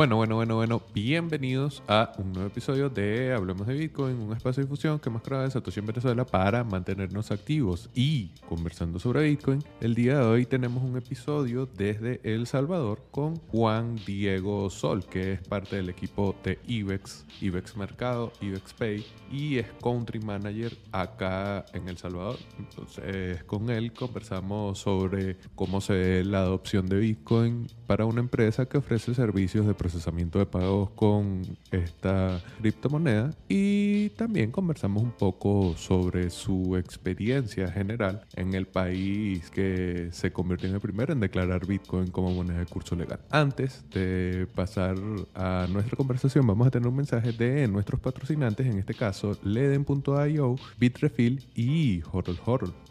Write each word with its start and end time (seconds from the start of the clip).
Bueno, 0.00 0.16
bueno, 0.16 0.36
bueno, 0.36 0.54
bueno, 0.54 0.82
bienvenidos 0.94 1.82
a 1.86 2.12
un 2.16 2.32
nuevo 2.32 2.48
episodio 2.48 2.88
de 2.88 3.34
Hablemos 3.34 3.66
de 3.66 3.74
Bitcoin, 3.74 4.16
un 4.16 4.32
espacio 4.32 4.62
de 4.62 4.66
difusión 4.66 4.98
que 4.98 5.10
más 5.10 5.22
graba 5.22 5.42
de 5.42 5.50
Satoshi 5.50 5.80
en 5.80 5.84
Venezuela 5.84 6.24
para 6.24 6.64
mantenernos 6.64 7.30
activos 7.30 7.90
y 7.94 8.28
conversando 8.48 8.98
sobre 8.98 9.24
Bitcoin. 9.24 9.62
El 9.78 9.94
día 9.94 10.20
de 10.20 10.24
hoy 10.24 10.46
tenemos 10.46 10.82
un 10.82 10.96
episodio 10.96 11.68
desde 11.76 12.18
El 12.24 12.46
Salvador 12.46 13.02
con 13.10 13.36
Juan 13.48 13.96
Diego 14.06 14.70
Sol, 14.70 15.04
que 15.04 15.34
es 15.34 15.46
parte 15.46 15.76
del 15.76 15.90
equipo 15.90 16.34
de 16.44 16.58
IBEX, 16.66 17.26
IBEX 17.42 17.76
Mercado, 17.76 18.32
IBEX 18.40 18.72
Pay 18.72 19.04
y 19.30 19.58
es 19.58 19.66
Country 19.82 20.20
Manager 20.20 20.78
acá 20.92 21.66
en 21.74 21.90
El 21.90 21.98
Salvador. 21.98 22.38
Entonces, 22.58 23.44
con 23.44 23.68
él 23.68 23.92
conversamos 23.92 24.78
sobre 24.78 25.36
cómo 25.54 25.82
se 25.82 25.92
ve 25.92 26.24
la 26.24 26.38
adopción 26.38 26.86
de 26.86 27.00
Bitcoin 27.00 27.66
para 27.86 28.06
una 28.06 28.20
empresa 28.20 28.64
que 28.64 28.78
ofrece 28.78 29.12
servicios 29.12 29.66
de 29.66 29.74
procesamiento 29.90 30.38
de 30.38 30.46
pagos 30.46 30.90
con 30.90 31.42
esta 31.72 32.40
criptomoneda 32.60 33.32
y 33.48 34.10
también 34.10 34.52
conversamos 34.52 35.02
un 35.02 35.10
poco 35.10 35.74
sobre 35.76 36.30
su 36.30 36.76
experiencia 36.76 37.70
general 37.72 38.22
en 38.36 38.54
el 38.54 38.66
país 38.66 39.50
que 39.50 40.10
se 40.12 40.32
convirtió 40.32 40.68
en 40.68 40.76
el 40.76 40.80
primero 40.80 41.12
en 41.12 41.18
declarar 41.18 41.66
Bitcoin 41.66 42.08
como 42.08 42.30
moneda 42.32 42.60
de 42.60 42.66
curso 42.66 42.94
legal. 42.94 43.18
Antes 43.30 43.84
de 43.90 44.46
pasar 44.54 44.96
a 45.34 45.66
nuestra 45.68 45.96
conversación 45.96 46.46
vamos 46.46 46.68
a 46.68 46.70
tener 46.70 46.86
un 46.86 46.96
mensaje 46.96 47.32
de 47.32 47.66
nuestros 47.66 48.00
patrocinantes, 48.00 48.66
en 48.66 48.78
este 48.78 48.94
caso 48.94 49.36
Leden.io, 49.42 50.56
Bitrefill 50.78 51.44
y 51.54 52.02
Horol 52.12 52.38
Horol. 52.44 52.89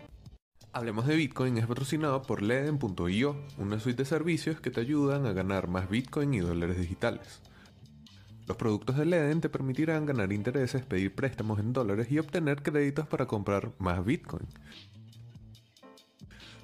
Hablemos 0.80 1.08
de 1.08 1.18
Bitcoin 1.18 1.58
es 1.58 1.68
patrocinado 1.68 2.22
por 2.22 2.42
Leden.io, 2.42 3.36
una 3.58 3.82
suite 3.82 4.04
de 4.04 4.06
servicios 4.06 4.62
que 4.62 4.72
te 4.72 4.80
ayudan 4.80 5.26
a 5.26 5.34
ganar 5.34 5.68
más 5.68 5.90
Bitcoin 5.90 6.34
y 6.34 6.40
dólares 6.40 6.78
digitales. 6.78 7.42
Los 8.48 8.56
productos 8.56 8.96
de 8.96 9.06
Leden 9.06 9.42
te 9.42 9.50
permitirán 9.50 10.06
ganar 10.06 10.32
intereses, 10.32 10.86
pedir 10.86 11.14
préstamos 11.14 11.60
en 11.60 11.74
dólares 11.74 12.10
y 12.10 12.18
obtener 12.18 12.64
créditos 12.64 13.06
para 13.08 13.26
comprar 13.26 13.74
más 13.78 14.06
Bitcoin. 14.06 14.48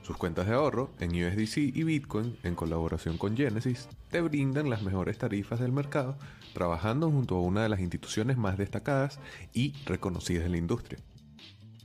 Sus 0.01 0.15
cuentas 0.15 0.47
de 0.47 0.53
ahorro 0.53 0.91
en 1.01 1.09
USDC 1.09 1.57
y 1.57 1.83
Bitcoin, 1.83 2.37
en 2.43 2.55
colaboración 2.55 3.17
con 3.17 3.35
Genesis, 3.35 3.89
te 4.11 4.21
brindan 4.21 4.69
las 4.69 4.81
mejores 4.81 5.17
tarifas 5.17 5.59
del 5.59 5.73
mercado, 5.73 6.17
trabajando 6.53 7.11
junto 7.11 7.35
a 7.35 7.41
una 7.41 7.63
de 7.63 7.69
las 7.69 7.81
instituciones 7.81 8.37
más 8.37 8.57
destacadas 8.57 9.19
y 9.51 9.73
reconocidas 9.85 10.45
en 10.45 10.53
la 10.53 10.57
industria. 10.57 10.99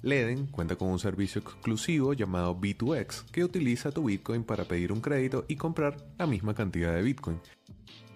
Leden 0.02 0.46
cuenta 0.46 0.76
con 0.76 0.88
un 0.88 0.98
servicio 0.98 1.42
exclusivo 1.42 2.14
llamado 2.14 2.58
B2X 2.58 3.26
que 3.30 3.44
utiliza 3.44 3.92
tu 3.92 4.04
Bitcoin 4.04 4.44
para 4.44 4.64
pedir 4.64 4.92
un 4.92 5.00
crédito 5.00 5.44
y 5.46 5.56
comprar 5.56 5.96
la 6.18 6.26
misma 6.26 6.54
cantidad 6.54 6.94
de 6.94 7.02
Bitcoin. 7.02 7.38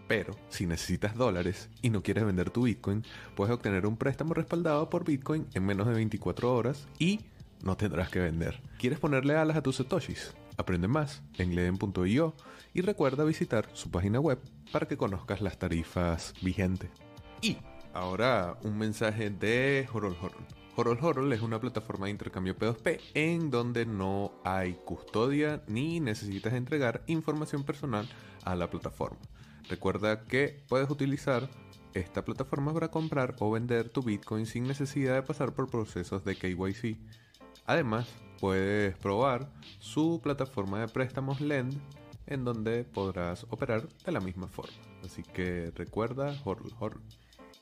Pero 0.09 0.35
si 0.49 0.67
necesitas 0.67 1.15
dólares 1.15 1.69
y 1.83 1.91
no 1.91 2.03
quieres 2.03 2.25
vender 2.25 2.51
tu 2.51 2.63
Bitcoin, 2.63 3.05
puedes 3.35 3.55
obtener 3.55 3.87
un 3.87 3.97
préstamo 3.99 4.33
respaldado 4.33 4.89
por 4.89 5.05
Bitcoin 5.05 5.47
en 5.53 5.67
menos 5.67 5.87
de 5.87 5.95
24 5.95 6.55
horas 6.55 6.89
y 6.99 7.21
no 7.63 7.77
tendrás 7.77 8.09
que 8.09 8.21
vender. 8.21 8.63
¿Quieres 8.79 8.99
ponerle 8.99 9.37
alas 9.37 9.57
a 9.57 9.63
tus 9.63 9.77
satoshis? 9.77 10.35
Aprende 10.57 10.89
más 10.89 11.23
en 11.37 11.55
leden.io 11.55 12.35
y 12.73 12.81
recuerda 12.81 13.25
visitar 13.25 13.69
su 13.75 13.91
página 13.91 14.21
web 14.21 14.39
para 14.73 14.87
que 14.87 14.97
conozcas 14.97 15.43
las 15.43 15.59
tarifas 15.59 16.33
vigentes. 16.41 16.91
Y 17.43 17.59
ahora 17.93 18.57
un 18.63 18.79
mensaje 18.79 19.29
de 19.31 19.87
Horol 19.93 20.17
Horol. 20.21 20.64
Horol 20.77 20.99
Horol 21.01 21.33
es 21.33 21.41
una 21.41 21.61
plataforma 21.61 22.07
de 22.07 22.11
intercambio 22.11 22.59
P2P 22.59 23.01
en 23.15 23.51
donde 23.51 23.87
no 23.87 24.33
hay 24.43 24.75
custodia 24.85 25.63
ni 25.69 26.01
necesitas 26.01 26.53
entregar 26.53 27.05
información 27.07 27.63
personal 27.63 28.09
a 28.43 28.57
la 28.57 28.69
plataforma. 28.69 29.21
Recuerda 29.69 30.25
que 30.25 30.65
puedes 30.69 30.91
utilizar 30.91 31.49
esta 31.95 32.25
plataforma 32.25 32.75
para 32.75 32.91
comprar 32.91 33.37
o 33.39 33.53
vender 33.53 33.89
tu 33.89 34.03
Bitcoin 34.03 34.47
sin 34.47 34.65
necesidad 34.65 35.15
de 35.15 35.23
pasar 35.23 35.55
por 35.55 35.71
procesos 35.71 36.25
de 36.25 36.35
KYC. 36.35 36.99
Además, 37.67 38.09
puedes 38.41 38.97
probar 38.99 39.53
su 39.79 40.21
plataforma 40.21 40.81
de 40.81 40.89
préstamos 40.89 41.41
Lend 41.41 41.81
en 42.27 42.45
donde 42.45 42.83
podrás 42.83 43.47
operar 43.49 43.89
de 44.05 44.11
la 44.11 44.21
misma 44.21 44.49
forma. 44.49 44.75
Así 45.05 45.23
que 45.23 45.71
recuerda 45.77 46.37
Horol 46.45 46.73
Horol. 46.81 47.03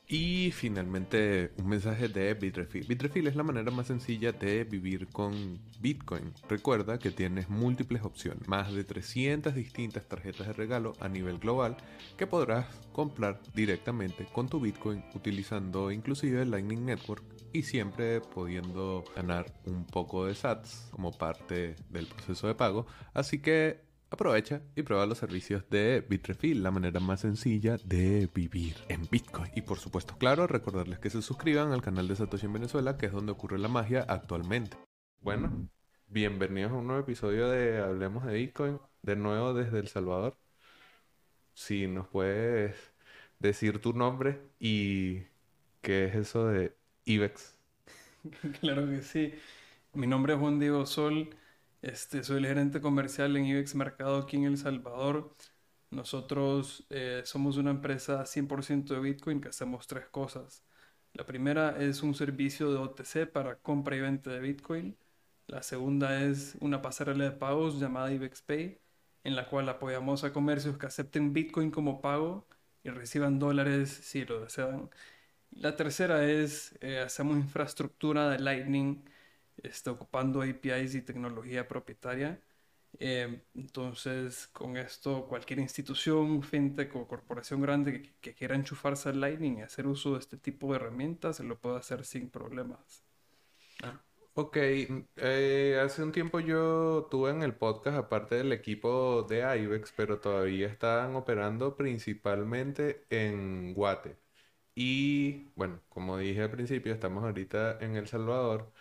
Y 0.07 0.51
finalmente 0.51 1.53
un 1.57 1.69
mensaje 1.69 2.09
de 2.09 2.33
Bitrefill. 2.33 2.85
Bitrefill 2.85 3.27
es 3.27 3.35
la 3.35 3.43
manera 3.43 3.71
más 3.71 3.87
sencilla 3.87 4.33
de 4.33 4.65
vivir 4.65 5.07
con 5.07 5.59
Bitcoin. 5.79 6.33
Recuerda 6.49 6.99
que 6.99 7.09
tienes 7.09 7.49
múltiples 7.49 8.03
opciones, 8.03 8.47
más 8.47 8.73
de 8.73 8.83
300 8.83 9.55
distintas 9.55 10.07
tarjetas 10.07 10.47
de 10.47 10.53
regalo 10.53 10.93
a 10.99 11.07
nivel 11.07 11.39
global 11.39 11.77
que 12.17 12.27
podrás 12.27 12.65
comprar 12.91 13.41
directamente 13.55 14.27
con 14.33 14.49
tu 14.49 14.59
Bitcoin 14.59 15.03
utilizando 15.15 15.89
inclusive 15.89 16.41
el 16.41 16.51
Lightning 16.51 16.85
Network 16.85 17.23
y 17.53 17.63
siempre 17.63 18.19
pudiendo 18.19 19.05
ganar 19.15 19.45
un 19.65 19.85
poco 19.85 20.25
de 20.25 20.35
SATs 20.35 20.89
como 20.91 21.11
parte 21.11 21.75
del 21.89 22.07
proceso 22.07 22.47
de 22.47 22.55
pago. 22.55 22.87
Así 23.13 23.39
que 23.39 23.92
Aprovecha 24.13 24.61
y 24.75 24.83
prueba 24.83 25.07
los 25.07 25.17
servicios 25.17 25.67
de 25.71 26.05
Bitrefill, 26.07 26.61
la 26.61 26.69
manera 26.69 26.99
más 26.99 27.21
sencilla 27.21 27.77
de 27.83 28.29
vivir 28.31 28.75
en 28.87 29.07
Bitcoin. 29.09 29.49
Y 29.55 29.63
por 29.63 29.79
supuesto, 29.79 30.15
claro, 30.19 30.45
recordarles 30.45 30.99
que 30.99 31.09
se 31.09 31.23
suscriban 31.23 31.71
al 31.71 31.81
canal 31.81 32.07
de 32.07 32.15
Satoshi 32.15 32.45
en 32.45 32.53
Venezuela, 32.53 32.95
que 32.95 33.07
es 33.07 33.11
donde 33.11 33.31
ocurre 33.31 33.57
la 33.57 33.69
magia 33.69 34.05
actualmente. 34.07 34.77
Bueno, 35.19 35.67
bienvenidos 36.09 36.73
a 36.73 36.75
un 36.75 36.85
nuevo 36.85 37.01
episodio 37.01 37.49
de 37.49 37.79
Hablemos 37.79 38.23
de 38.27 38.35
Bitcoin, 38.35 38.79
de 39.01 39.15
nuevo 39.15 39.55
desde 39.55 39.79
El 39.79 39.87
Salvador. 39.87 40.37
Si 41.55 41.87
nos 41.87 42.07
puedes 42.07 42.75
decir 43.39 43.81
tu 43.81 43.93
nombre 43.93 44.39
y 44.59 45.23
qué 45.81 46.05
es 46.05 46.13
eso 46.13 46.45
de 46.45 46.75
IBEX. 47.05 47.57
Claro 48.61 48.87
que 48.87 49.01
sí. 49.01 49.33
Mi 49.93 50.05
nombre 50.05 50.35
es 50.35 50.39
Juan 50.39 50.59
Diego 50.59 50.85
Sol. 50.85 51.35
Este, 51.83 52.23
soy 52.23 52.37
el 52.37 52.47
gerente 52.47 52.79
comercial 52.79 53.35
en 53.35 53.45
IBEX 53.45 53.75
Mercado 53.75 54.17
aquí 54.19 54.37
en 54.37 54.45
El 54.45 54.57
Salvador. 54.57 55.35
Nosotros 55.91 56.85
eh, 56.89 57.23
somos 57.25 57.57
una 57.57 57.71
empresa 57.71 58.25
100% 58.25 58.93
de 58.95 59.01
Bitcoin 59.01 59.41
que 59.41 59.49
hacemos 59.49 59.85
tres 59.87 60.07
cosas. 60.07 60.63
La 61.13 61.25
primera 61.25 61.77
es 61.83 62.01
un 62.01 62.15
servicio 62.15 62.71
de 62.71 62.77
OTC 62.79 63.29
para 63.31 63.57
compra 63.57 63.97
y 63.97 63.99
venta 64.01 64.31
de 64.31 64.39
Bitcoin. 64.39 64.97
La 65.47 65.61
segunda 65.61 66.23
es 66.23 66.55
una 66.61 66.81
pasarela 66.81 67.25
de 67.25 67.31
pagos 67.31 67.79
llamada 67.81 68.11
IBEX 68.13 68.41
Pay, 68.43 68.79
en 69.25 69.35
la 69.35 69.49
cual 69.49 69.67
apoyamos 69.69 70.23
a 70.23 70.31
comercios 70.33 70.77
que 70.77 70.85
acepten 70.87 71.33
Bitcoin 71.33 71.69
como 71.71 72.01
pago 72.01 72.47
y 72.83 72.91
reciban 72.91 73.39
dólares 73.39 73.89
si 73.91 74.25
lo 74.25 74.41
desean. 74.41 74.89
La 75.51 75.75
tercera 75.75 76.25
es, 76.25 76.75
eh, 76.81 76.99
hacemos 76.99 77.37
infraestructura 77.37 78.29
de 78.29 78.39
Lightning 78.39 79.03
está 79.61 79.91
ocupando 79.91 80.41
APIs 80.41 80.95
y 80.95 81.01
tecnología 81.01 81.67
propietaria. 81.67 82.41
Eh, 82.99 83.41
entonces, 83.55 84.47
con 84.47 84.77
esto, 84.77 85.25
cualquier 85.27 85.59
institución, 85.59 86.43
fintech 86.43 86.95
o 86.95 87.07
corporación 87.07 87.61
grande 87.61 88.13
que, 88.21 88.33
quiera 88.33 88.55
enchufarse 88.55 89.09
al 89.09 89.19
Lightning 89.19 89.59
y 89.59 89.61
hacer 89.63 89.87
uso 89.87 90.13
de 90.13 90.19
este 90.19 90.37
tipo 90.37 90.69
de 90.71 90.77
herramientas, 90.77 91.37
se 91.37 91.43
lo 91.43 91.59
puede 91.59 91.77
hacer 91.77 92.05
sin 92.05 92.29
problemas. 92.29 93.03
Ah. 93.83 93.99
Ok, 94.35 94.57
eh, 94.57 95.79
hace 95.83 96.01
un 96.01 96.11
tiempo 96.11 96.39
yo 96.39 97.07
tuve 97.11 97.29
en 97.29 97.43
el 97.43 97.53
podcast, 97.53 97.97
aparte 97.97 98.35
del 98.35 98.51
equipo 98.51 99.23
de 99.29 99.41
IBEX, 99.59 99.93
pero 99.95 100.19
todavía 100.19 100.67
estaban 100.67 101.15
operando 101.15 101.77
principalmente 101.77 103.05
en 103.11 103.75
Guate. 103.75 104.17
Y 104.75 105.49
bueno, 105.55 105.81
como 105.89 106.17
dije 106.17 106.41
al 106.41 106.51
principio, 106.51 106.93
estamos 106.93 107.23
ahorita 107.23 107.77
en 107.79 107.95
El 107.95 108.07
Salvador. 108.07 108.71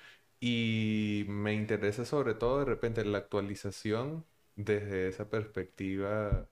Y 0.44 1.24
me 1.28 1.54
interesa 1.54 2.04
sobre 2.04 2.34
todo 2.34 2.58
de 2.60 2.64
repente 2.64 3.04
la 3.04 3.18
actualización 3.18 4.26
desde 4.56 5.06
esa 5.08 5.30
perspectiva 5.30 6.48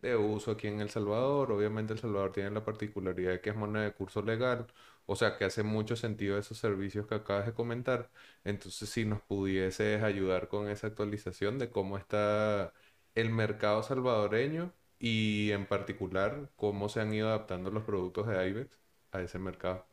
de 0.00 0.16
uso 0.16 0.52
aquí 0.52 0.66
en 0.68 0.80
El 0.80 0.88
Salvador. 0.90 1.52
Obviamente 1.52 1.92
El 1.92 1.98
Salvador 1.98 2.32
tiene 2.32 2.50
la 2.50 2.64
particularidad 2.64 3.32
de 3.32 3.40
que 3.42 3.50
es 3.50 3.56
moneda 3.56 3.84
de 3.84 3.92
curso 3.92 4.22
legal, 4.22 4.66
o 5.06 5.14
sea 5.16 5.36
que 5.36 5.44
hace 5.44 5.62
mucho 5.62 5.94
sentido 5.96 6.38
esos 6.38 6.56
servicios 6.58 7.06
que 7.06 7.16
acabas 7.16 7.44
de 7.46 7.52
comentar. 7.54 8.10
Entonces 8.44 8.88
si 8.88 9.04
nos 9.04 9.20
pudieses 9.22 10.02
ayudar 10.02 10.48
con 10.48 10.68
esa 10.68 10.86
actualización 10.86 11.58
de 11.58 11.68
cómo 11.70 11.98
está 11.98 12.72
el 13.14 13.28
mercado 13.30 13.82
salvadoreño 13.82 14.72
y 14.98 15.50
en 15.52 15.66
particular 15.66 16.50
cómo 16.56 16.88
se 16.88 17.00
han 17.00 17.12
ido 17.12 17.28
adaptando 17.28 17.70
los 17.70 17.84
productos 17.84 18.26
de 18.26 18.48
IBEX 18.48 18.80
a 19.12 19.20
ese 19.20 19.38
mercado. 19.38 19.86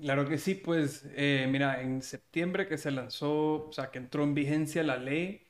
Claro 0.00 0.28
que 0.28 0.38
sí, 0.38 0.54
pues 0.54 1.04
eh, 1.16 1.48
mira, 1.50 1.80
en 1.82 2.02
septiembre 2.02 2.68
que 2.68 2.78
se 2.78 2.90
lanzó, 2.92 3.66
o 3.68 3.72
sea, 3.72 3.90
que 3.90 3.98
entró 3.98 4.22
en 4.22 4.34
vigencia 4.34 4.82
la 4.84 4.96
ley, 4.96 5.44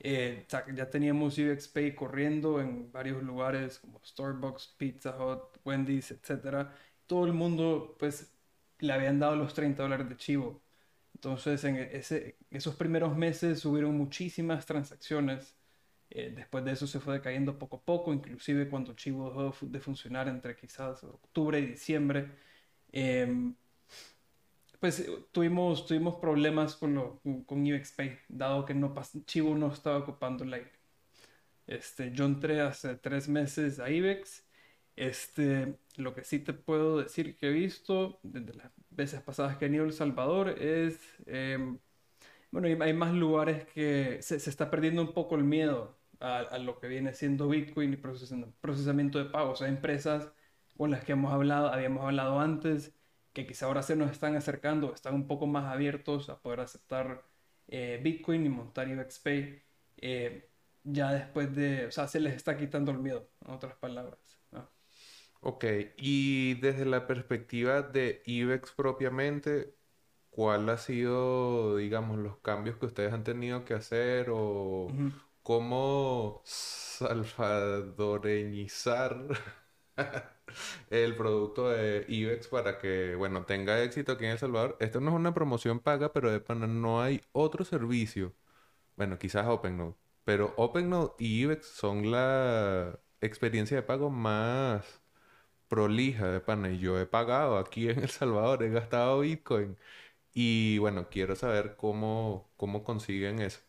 eh, 0.00 0.44
ya 0.74 0.90
teníamos 0.90 1.38
UX 1.38 1.68
Pay 1.68 1.94
corriendo 1.94 2.60
en 2.60 2.90
varios 2.90 3.22
lugares 3.22 3.78
como 3.78 4.00
Starbucks, 4.04 4.74
Pizza 4.76 5.16
Hut, 5.24 5.58
Wendy's, 5.64 6.10
etc. 6.10 6.72
Todo 7.06 7.26
el 7.26 7.32
mundo, 7.32 7.94
pues, 7.98 8.34
le 8.80 8.92
habían 8.92 9.20
dado 9.20 9.36
los 9.36 9.54
30 9.54 9.84
dólares 9.84 10.08
de 10.08 10.16
chivo. 10.16 10.62
Entonces, 11.14 11.62
en 11.64 11.76
esos 12.50 12.74
primeros 12.76 13.16
meses 13.16 13.64
hubieron 13.64 13.96
muchísimas 13.96 14.66
transacciones 14.66 15.56
Eh, 16.10 16.32
después 16.36 16.64
de 16.64 16.72
eso 16.72 16.86
se 16.86 17.00
fue 17.00 17.14
decayendo 17.14 17.58
poco 17.58 17.76
a 17.78 17.84
poco, 17.84 18.12
inclusive 18.12 18.68
cuando 18.68 18.92
Chivo 18.94 19.30
dejó 19.30 19.66
de 19.66 19.80
funcionar 19.80 20.28
entre 20.28 20.54
quizás 20.56 21.02
octubre 21.04 21.58
y 21.60 21.66
diciembre. 21.66 22.30
Em, 22.92 23.54
pues 24.82 25.08
tuvimos, 25.30 25.86
tuvimos 25.86 26.16
problemas 26.16 26.74
con, 26.74 26.96
lo, 26.96 27.20
con 27.46 27.64
Pay, 27.96 28.18
dado 28.28 28.64
que 28.64 28.74
no 28.74 28.92
Chivo 29.26 29.54
no 29.54 29.72
estaba 29.72 29.98
ocupando 29.98 30.44
la 30.44 30.58
este, 31.68 32.10
yo 32.10 32.24
entré 32.24 32.60
hace 32.60 32.96
tres 32.96 33.28
meses 33.28 33.78
a 33.78 33.88
IBEX. 33.90 34.44
Este, 34.96 35.78
lo 35.96 36.14
que 36.14 36.24
sí 36.24 36.40
te 36.40 36.52
puedo 36.52 36.98
decir 36.98 37.36
que 37.36 37.46
he 37.46 37.52
visto 37.52 38.18
desde 38.24 38.54
las 38.54 38.72
veces 38.90 39.20
pasadas 39.22 39.56
que 39.56 39.66
he 39.66 39.68
ido 39.70 39.84
a 39.84 39.86
El 39.86 39.92
Salvador 39.92 40.48
es, 40.60 40.98
em, 41.26 41.78
bueno, 42.50 42.84
hay 42.84 42.92
más 42.94 43.14
lugares 43.14 43.64
que 43.66 44.18
se, 44.20 44.40
se, 44.40 44.50
está 44.50 44.68
perdiendo 44.68 45.02
un 45.02 45.14
poco 45.14 45.36
el 45.36 45.44
miedo 45.44 45.96
a, 46.18 46.38
a 46.40 46.58
lo 46.58 46.80
que 46.80 46.88
viene 46.88 47.14
siendo 47.14 47.48
Bitcoin 47.48 47.92
y 47.92 47.96
procesamiento 47.96 49.18
de 49.20 49.26
pagos. 49.26 49.62
Hay 49.62 49.70
empresas 49.70 50.32
con 50.76 50.90
las 50.90 51.04
que 51.04 51.12
hemos 51.12 51.32
hablado, 51.32 51.68
habíamos 51.72 52.04
hablado 52.04 52.40
antes, 52.40 52.92
que 53.32 53.46
quizá 53.46 53.66
ahora 53.66 53.82
se 53.82 53.96
nos 53.96 54.10
están 54.10 54.36
acercando, 54.36 54.94
están 54.94 55.14
un 55.14 55.26
poco 55.26 55.46
más 55.46 55.72
abiertos 55.72 56.28
a 56.28 56.40
poder 56.40 56.60
aceptar 56.60 57.24
eh, 57.68 58.00
Bitcoin 58.02 58.44
y 58.46 58.48
montar 58.48 58.88
UXPay. 58.88 59.62
Eh, 59.98 60.48
ya 60.84 61.12
después 61.12 61.54
de, 61.54 61.86
o 61.86 61.90
sea, 61.92 62.08
se 62.08 62.20
les 62.20 62.34
está 62.34 62.56
quitando 62.56 62.90
el 62.92 62.98
miedo, 62.98 63.28
en 63.44 63.52
otras 63.52 63.74
palabras. 63.76 64.38
Ok, 65.44 65.64
y 65.96 66.54
desde 66.60 66.84
la 66.84 67.06
perspectiva 67.06 67.82
de 67.82 68.22
IBEX 68.26 68.72
propiamente, 68.72 69.74
¿cuál 70.30 70.68
ha 70.68 70.76
sido, 70.78 71.76
digamos, 71.76 72.18
los 72.18 72.38
cambios 72.38 72.76
que 72.78 72.86
ustedes 72.86 73.12
han 73.12 73.24
tenido 73.24 73.64
que 73.64 73.74
hacer 73.74 74.28
o 74.30 74.88
cómo 75.42 76.42
salvadoreñizar 76.44 79.26
el 80.90 81.16
producto 81.16 81.68
de 81.70 82.04
IBEX 82.08 82.48
para 82.48 82.78
que, 82.78 83.14
bueno, 83.16 83.44
tenga 83.44 83.82
éxito 83.82 84.12
aquí 84.12 84.24
en 84.24 84.32
El 84.32 84.38
Salvador? 84.38 84.76
Esto 84.80 85.00
no 85.00 85.10
es 85.10 85.16
una 85.16 85.34
promoción 85.34 85.80
paga, 85.80 86.12
pero 86.12 86.30
de 86.30 86.40
pana 86.40 86.66
no 86.66 87.02
hay 87.02 87.20
otro 87.32 87.64
servicio. 87.64 88.34
Bueno, 88.96 89.18
quizás 89.18 89.46
OpenNode 89.46 89.94
pero 90.24 90.54
OpenNode 90.56 91.14
y 91.18 91.42
IBEX 91.42 91.66
son 91.66 92.10
la 92.10 92.98
experiencia 93.20 93.76
de 93.76 93.82
pago 93.82 94.10
más 94.10 95.02
prolija 95.68 96.28
de 96.28 96.40
pana. 96.40 96.70
Y 96.70 96.78
yo 96.78 96.98
he 97.00 97.06
pagado 97.06 97.58
aquí 97.58 97.88
en 97.90 98.00
El 98.00 98.10
Salvador, 98.10 98.62
he 98.62 98.70
gastado 98.70 99.20
Bitcoin. 99.20 99.76
Y 100.34 100.78
bueno, 100.78 101.08
quiero 101.10 101.36
saber 101.36 101.76
cómo, 101.76 102.50
cómo 102.56 102.84
consiguen 102.84 103.40
eso. 103.40 103.60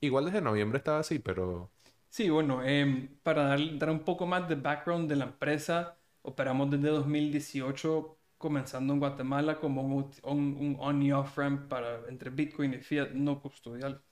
Igual 0.00 0.26
desde 0.26 0.42
noviembre 0.42 0.78
estaba 0.78 1.00
así, 1.00 1.18
pero... 1.18 1.70
Sí, 2.10 2.30
bueno, 2.30 2.62
em, 2.64 3.08
para 3.22 3.44
dar, 3.44 3.60
dar, 3.78 3.90
un 3.90 4.00
poco 4.00 4.26
más 4.26 4.48
de 4.48 4.54
background 4.56 5.08
de 5.08 5.16
la 5.16 5.24
empresa, 5.26 5.98
operamos 6.26 6.70
desde 6.70 6.88
2018 6.88 8.18
comenzando 8.38 8.92
en 8.92 9.00
Guatemala 9.00 9.58
como 9.58 9.82
un, 9.82 10.10
un 10.24 10.76
on 10.78 11.02
y 11.02 11.12
off 11.12 11.36
ramp 11.38 11.68
para 11.68 12.00
entre 12.08 12.30
Bitcoin 12.30 12.74
y 12.74 12.78
Fiat 12.78 13.10
no 13.12 13.40
custodial. 13.40 14.02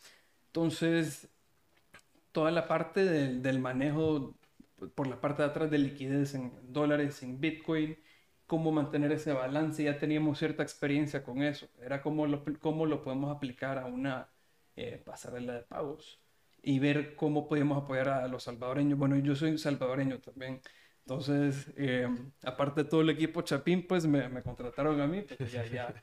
Entonces, 0.47 1.29
toda 2.33 2.51
la 2.51 2.67
parte 2.69 3.05
del, 3.05 3.59
manejo 3.61 4.37
por 4.95 5.07
la 5.07 5.21
parte 5.21 5.43
de 5.43 5.49
atrás 5.49 5.71
de 5.71 5.79
liquidez 5.79 6.35
en 6.35 6.53
dólares, 6.73 7.23
en 7.23 7.41
Bitcoin, 7.41 7.99
cómo 8.47 8.73
mantener 8.73 9.13
ese 9.13 9.33
balance. 9.33 9.85
Ya 9.85 9.99
teníamos 9.99 10.39
cierta 10.39 10.63
experiencia 10.63 11.23
con 11.25 11.43
eso. 11.43 11.69
Era 11.81 12.03
cómo 12.03 12.27
lo, 12.27 12.45
cómo 12.61 12.87
lo 12.87 13.03
podemos 13.03 13.35
aplicar 13.35 13.79
a 13.79 13.87
una 13.87 14.29
eh, 14.77 15.03
pasarela 15.05 15.55
de 15.55 15.63
pagos 15.63 16.21
y 16.63 16.79
ver 16.79 17.15
cómo 17.17 17.49
podemos 17.49 17.83
apoyar 17.83 18.09
a 18.09 18.29
los 18.29 18.45
salvadoreños. 18.45 18.99
Bueno, 18.99 19.17
yo 19.19 19.37
soy 19.37 19.59
salvadoreño 19.59 20.21
también. 20.21 20.61
Entonces, 21.07 21.71
eh, 21.77 22.09
aparte 22.43 22.85
de 22.85 22.89
todo 22.89 23.03
el 23.03 23.11
equipo 23.11 23.43
Chapín, 23.43 23.87
pues 23.87 24.07
me, 24.07 24.29
me 24.29 24.43
contrataron 24.43 25.01
a 25.01 25.07
mí, 25.07 25.21
porque 25.23 25.47
ya, 25.47 25.67
ya, 25.67 25.95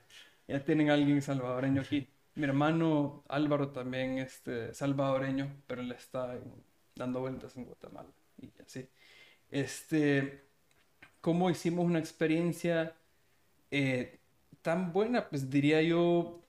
ya 0.46 0.64
tienen 0.64 0.90
a 0.90 0.94
alguien 0.94 1.20
salvadoreño 1.20 1.82
aquí. 1.82 2.08
Mi 2.34 2.44
hermano 2.44 3.24
Álvaro 3.28 3.70
también 3.70 4.18
este, 4.18 4.72
salvadoreño, 4.72 5.62
pero 5.66 5.82
él 5.82 5.90
está 5.92 6.38
dando 6.94 7.20
vueltas 7.20 7.56
en 7.56 7.64
Guatemala 7.64 8.10
y 8.40 8.50
así. 8.62 8.88
Este, 9.50 10.44
¿cómo 11.20 11.50
hicimos 11.50 11.84
una 11.84 11.98
experiencia 11.98 12.96
eh, 13.70 14.20
tan 14.62 14.92
buena? 14.92 15.28
Pues 15.28 15.50
diría 15.50 15.82
yo, 15.82 16.42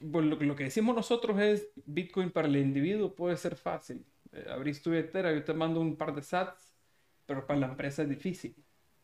lo, 0.00 0.22
lo, 0.22 0.56
que 0.56 0.64
decimos 0.64 0.96
nosotros 0.96 1.38
es 1.40 1.68
Bitcoin 1.86 2.30
para 2.30 2.48
el 2.48 2.56
individuo 2.56 3.14
puede 3.14 3.36
ser 3.36 3.54
fácil. 3.54 4.04
Eh, 4.32 4.46
abrís 4.50 4.82
tu 4.82 4.90
billetera, 4.90 5.32
yo 5.32 5.44
te 5.44 5.54
mando 5.54 5.80
un 5.80 5.96
par 5.96 6.14
de 6.14 6.22
sats, 6.22 6.67
pero 7.28 7.46
para 7.46 7.60
la 7.60 7.66
empresa 7.66 8.02
es 8.02 8.08
difícil, 8.08 8.56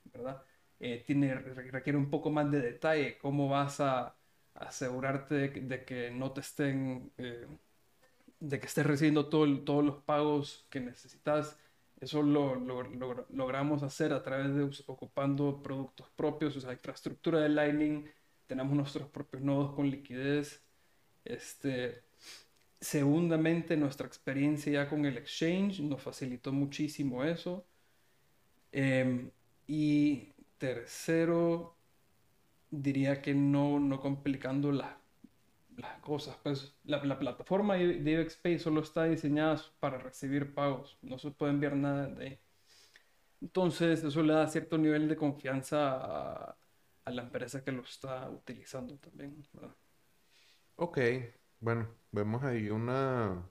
¿verdad? 0.05 0.43
Eh, 0.81 1.05
tiene, 1.07 1.35
requiere 1.35 1.99
un 1.99 2.11
poco 2.11 2.31
más 2.31 2.51
de 2.51 2.61
detalle, 2.61 3.19
cómo 3.19 3.49
vas 3.51 3.81
a 3.81 4.17
asegurarte 4.55 5.51
de 5.51 5.85
que, 5.85 6.11
no 6.11 6.33
te 6.33 6.41
estén, 6.41 7.13
eh, 7.19 7.47
de 8.41 8.61
que 8.61 8.67
estés 8.67 8.87
recibiendo 8.87 9.29
todo 9.29 9.47
todos 9.61 9.85
los 9.85 10.03
pagos 10.05 10.67
que 10.71 10.81
necesitas. 10.81 11.59
Eso 12.01 12.23
lo, 12.23 12.57
logramos 13.31 13.83
hacer 13.83 14.13
a 14.15 14.23
través 14.23 14.55
de 14.55 14.63
ocupando 14.87 15.63
productos 15.63 16.09
propios, 16.17 16.57
o 16.57 16.61
sea, 16.61 16.73
infraestructura 16.73 17.41
de 17.41 17.51
Lightning, 17.51 18.07
tenemos 18.47 18.75
nuestros 18.75 19.09
propios 19.11 19.43
nodos 19.43 19.75
con 19.75 19.91
liquidez. 19.91 20.65
Este, 21.25 22.05
segundamente, 22.81 23.77
nuestra 23.77 24.07
experiencia 24.07 24.73
ya 24.73 24.89
con 24.89 25.05
el 25.07 25.19
exchange 25.19 25.81
nos 25.81 26.03
facilitó 26.03 26.53
muchísimo 26.53 27.25
eso. 27.25 27.67
Em, 28.77 29.31
y 29.69 30.33
tercero, 30.59 31.77
diría 32.73 33.23
que 33.23 33.33
no, 33.33 33.79
no 33.79 34.01
complicando 34.01 34.73
las 34.73 34.97
cosas. 36.01 36.37
Pues 36.43 36.75
la, 36.85 37.01
plataforma 37.19 37.77
de 37.77 38.11
IBEXPay 38.11 38.59
solo 38.59 38.81
está 38.83 39.05
diseñada 39.05 39.63
para 39.79 39.99
recibir 39.99 40.55
pagos, 40.55 40.99
no 41.03 41.19
se 41.21 41.31
puede 41.31 41.53
enviar 41.53 41.77
nada 41.77 42.09
de 42.09 42.27
ahí. 42.27 42.41
Entonces, 43.41 44.03
eso 44.03 44.23
le 44.25 44.33
da 44.33 44.49
cierto 44.49 44.77
nivel 44.77 45.09
de 45.09 45.17
confianza 45.17 46.57
a, 47.05 47.11
la 47.13 47.23
empresa 47.23 47.63
que 47.63 47.71
lo 47.71 47.83
está 47.83 48.29
utilizando 48.29 48.97
también. 48.97 49.37
Ok, 50.75 50.99
bueno, 51.61 51.87
vemos 52.11 52.43
ahí 52.43 52.71
una 52.71 53.49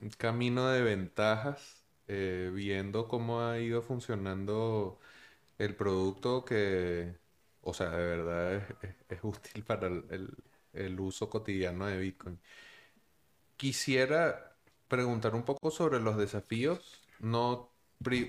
un 0.00 0.10
camino 0.10 0.68
de 0.68 0.82
ventajas, 0.82 1.77
eh, 2.08 2.50
viendo 2.54 3.08
cómo 3.08 3.42
ha 3.42 3.58
ido 3.60 3.82
funcionando 3.82 4.98
el 5.58 5.76
producto 5.76 6.44
que 6.44 7.16
o 7.68 7.74
sea, 7.74 7.90
de 7.90 8.06
verdad 8.06 8.66
es, 9.08 9.18
útil 9.22 9.64
para 9.64 9.88
el, 9.88 11.00
uso 11.00 11.28
cotidiano 11.28 11.86
de 11.86 11.98
Bitcoin. 11.98 12.40
Quisiera 13.56 14.56
preguntar 14.88 15.34
un 15.34 15.44
poco 15.44 15.70
sobre 15.70 16.00
los 16.00 16.16
desafíos. 16.16 17.02
No, 17.20 17.72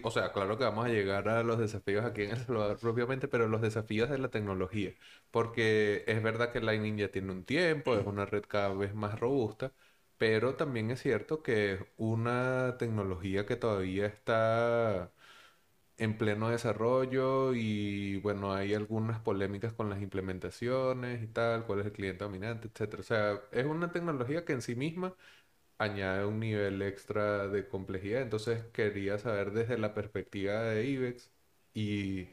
o 0.03 0.11
sea, 0.11 0.33
claro 0.33 0.57
que 0.57 0.63
vamos 0.65 0.85
a 0.85 0.89
llegar 0.89 1.29
a 1.29 1.43
los 1.43 1.59
desafíos 1.59 2.03
aquí 2.05 2.23
en 2.23 2.31
El 2.31 2.45
Salvador 2.45 2.79
propiamente, 2.79 3.27
pero 3.27 3.47
los 3.47 3.61
desafíos 3.61 4.09
de 4.09 4.17
la 4.17 4.29
tecnología. 4.29 4.93
Porque 5.31 6.03
es 6.07 6.21
verdad 6.23 6.51
que 6.51 6.61
Lightning 6.61 6.97
ya 6.97 7.09
tiene 7.11 7.31
un 7.31 7.45
tiempo, 7.45 7.95
es 7.95 8.05
una 8.05 8.25
red 8.25 8.43
cada 8.47 8.73
vez 8.73 8.93
más 8.95 9.19
robusta, 9.19 9.71
pero 10.19 10.55
también 10.57 10.91
es 10.91 11.01
cierto 11.03 11.43
que 11.43 11.73
es 11.75 11.81
una 11.97 12.77
tecnología 12.79 13.47
que 13.47 13.57
todavía 13.57 14.07
está 14.07 15.13
en 15.97 16.17
pleno 16.17 16.49
desarrollo 16.49 17.53
y 17.55 18.17
bueno, 18.21 18.53
hay 18.53 18.73
algunas 18.73 19.19
polémicas 19.21 19.73
con 19.73 19.89
las 19.89 20.01
implementaciones 20.01 21.23
y 21.23 21.27
tal, 21.27 21.65
cuál 21.65 21.81
es 21.81 21.87
el 21.87 21.91
cliente 21.93 22.23
dominante, 22.25 22.69
etcétera. 22.69 23.01
O 23.01 23.03
sea, 23.05 23.41
es 23.51 23.65
una 23.65 23.91
tecnología 23.91 24.45
que 24.45 24.53
en 24.53 24.61
sí 24.61 24.75
misma 24.75 25.15
añade 25.77 26.25
un 26.25 26.39
nivel 26.39 26.81
extra 26.81 27.47
de 27.47 27.67
complejidad. 27.67 28.21
Entonces 28.21 28.65
quería 28.73 29.17
saber 29.19 29.51
desde 29.51 29.77
la 29.77 29.93
perspectiva 29.93 30.61
de 30.63 30.85
IBEX 30.85 31.31
y 31.73 32.29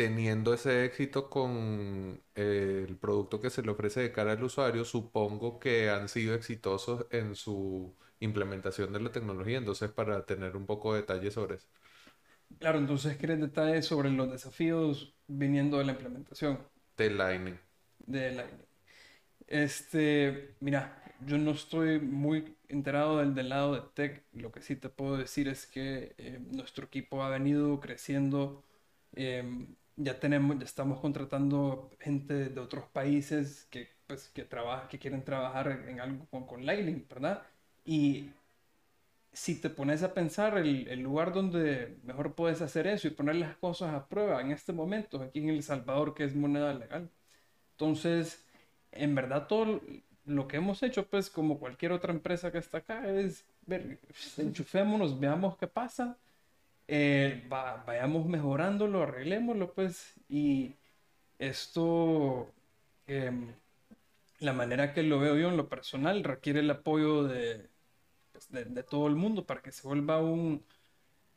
teniendo 0.00 0.54
ese 0.54 0.86
éxito 0.86 1.28
con 1.28 2.22
el 2.34 2.96
producto 2.98 3.38
que 3.40 3.50
se 3.50 3.60
le 3.62 3.70
ofrece 3.70 4.00
de 4.00 4.12
cara 4.12 4.32
al 4.32 4.42
usuario, 4.42 4.86
supongo 4.86 5.58
que 5.60 5.90
han 5.90 6.08
sido 6.08 6.34
exitosos 6.34 7.06
en 7.10 7.34
su 7.36 7.94
implementación 8.20 8.92
de 8.94 9.00
la 9.00 9.12
tecnología. 9.12 9.58
Entonces, 9.58 9.90
para 9.92 10.24
tener 10.24 10.56
un 10.56 10.64
poco 10.66 10.94
de 10.94 11.02
detalle 11.02 11.30
sobre 11.30 11.56
eso. 11.56 11.68
Claro, 12.58 12.78
entonces 12.78 13.16
¿quieres 13.16 13.40
detalles 13.40 13.86
sobre 13.86 14.10
los 14.10 14.30
desafíos 14.30 15.16
viniendo 15.26 15.78
de 15.78 15.84
la 15.84 15.92
implementación? 15.92 16.60
De 16.96 17.10
Lightning. 17.10 17.58
De 17.98 18.32
Lightning. 18.32 18.66
Este, 19.48 20.56
mira, 20.60 21.02
yo 21.26 21.38
no 21.38 21.52
estoy 21.52 22.00
muy 22.00 22.56
enterado 22.68 23.18
del, 23.18 23.34
del 23.34 23.48
lado 23.50 23.74
de 23.74 23.82
tech. 23.94 24.26
Lo 24.32 24.52
que 24.52 24.62
sí 24.62 24.76
te 24.76 24.88
puedo 24.90 25.16
decir 25.18 25.48
es 25.48 25.66
que 25.66 26.14
eh, 26.18 26.40
nuestro 26.52 26.86
equipo 26.86 27.22
ha 27.24 27.30
venido 27.30 27.80
creciendo. 27.80 28.64
Em, 29.14 29.76
ya 29.96 30.18
tenemos, 30.20 30.58
ya 30.58 30.64
estamos 30.64 31.00
contratando 31.00 31.90
gente 32.00 32.48
de 32.50 32.60
otros 32.60 32.84
países 32.86 33.66
que, 33.70 33.88
pues, 34.06 34.28
que, 34.28 34.44
trabaja, 34.44 34.88
que 34.88 34.98
quieren 34.98 35.24
trabajar 35.24 35.84
en 35.88 36.00
algo 36.00 36.26
con, 36.30 36.46
con 36.46 36.66
Lightning, 36.66 37.06
¿verdad? 37.08 37.42
Y 37.84 38.30
si 39.32 39.60
te 39.60 39.70
pones 39.70 40.02
a 40.02 40.14
pensar 40.14 40.58
el, 40.58 40.88
el, 40.88 41.00
lugar 41.00 41.32
donde 41.32 41.98
mejor 42.04 42.34
puedes 42.34 42.60
hacer 42.62 42.86
eso 42.86 43.08
y 43.08 43.12
poner 43.12 43.36
las 43.36 43.56
cosas 43.56 43.94
a 43.94 44.08
prueba 44.08 44.40
en 44.40 44.52
este 44.52 44.72
momento, 44.72 45.22
aquí 45.22 45.40
en 45.40 45.50
El 45.50 45.62
Salvador, 45.62 46.14
que 46.14 46.24
es 46.24 46.34
moneda 46.34 46.74
legal. 46.74 47.10
Entonces, 47.72 48.44
en 48.92 49.14
verdad, 49.14 49.46
todo 49.46 49.80
lo 50.26 50.48
que 50.48 50.56
hemos 50.58 50.82
hecho, 50.82 51.06
pues, 51.06 51.30
como 51.30 51.58
cualquier 51.58 51.92
otra 51.92 52.12
empresa 52.12 52.52
que 52.52 52.58
está 52.58 52.78
acá, 52.78 53.08
es 53.08 53.44
ver, 53.66 53.98
enchufémonos, 54.38 55.18
veamos 55.18 55.56
qué 55.56 55.66
pasa, 55.66 56.16
eh, 56.92 57.46
vayamos 57.86 58.26
mejorándolo, 58.26 59.02
arreglémoslo, 59.04 59.72
pues, 59.74 60.14
y 60.28 60.74
esto, 61.38 62.52
em, 63.06 63.54
la 64.40 64.52
manera 64.52 64.92
que 64.92 65.02
lo 65.04 65.20
veo 65.20 65.36
yo 65.36 65.48
en 65.50 65.56
lo 65.56 65.68
personal, 65.68 66.24
requiere 66.24 66.60
el 66.60 66.70
apoyo 66.70 67.24
de, 67.24 67.68
pues, 68.32 68.48
de, 68.50 68.82
todo 68.82 69.06
el 69.08 69.16
mundo 69.16 69.46
para 69.46 69.62
que 69.62 69.72
se 69.72 69.86
vuelva 69.86 70.20
un, 70.20 70.64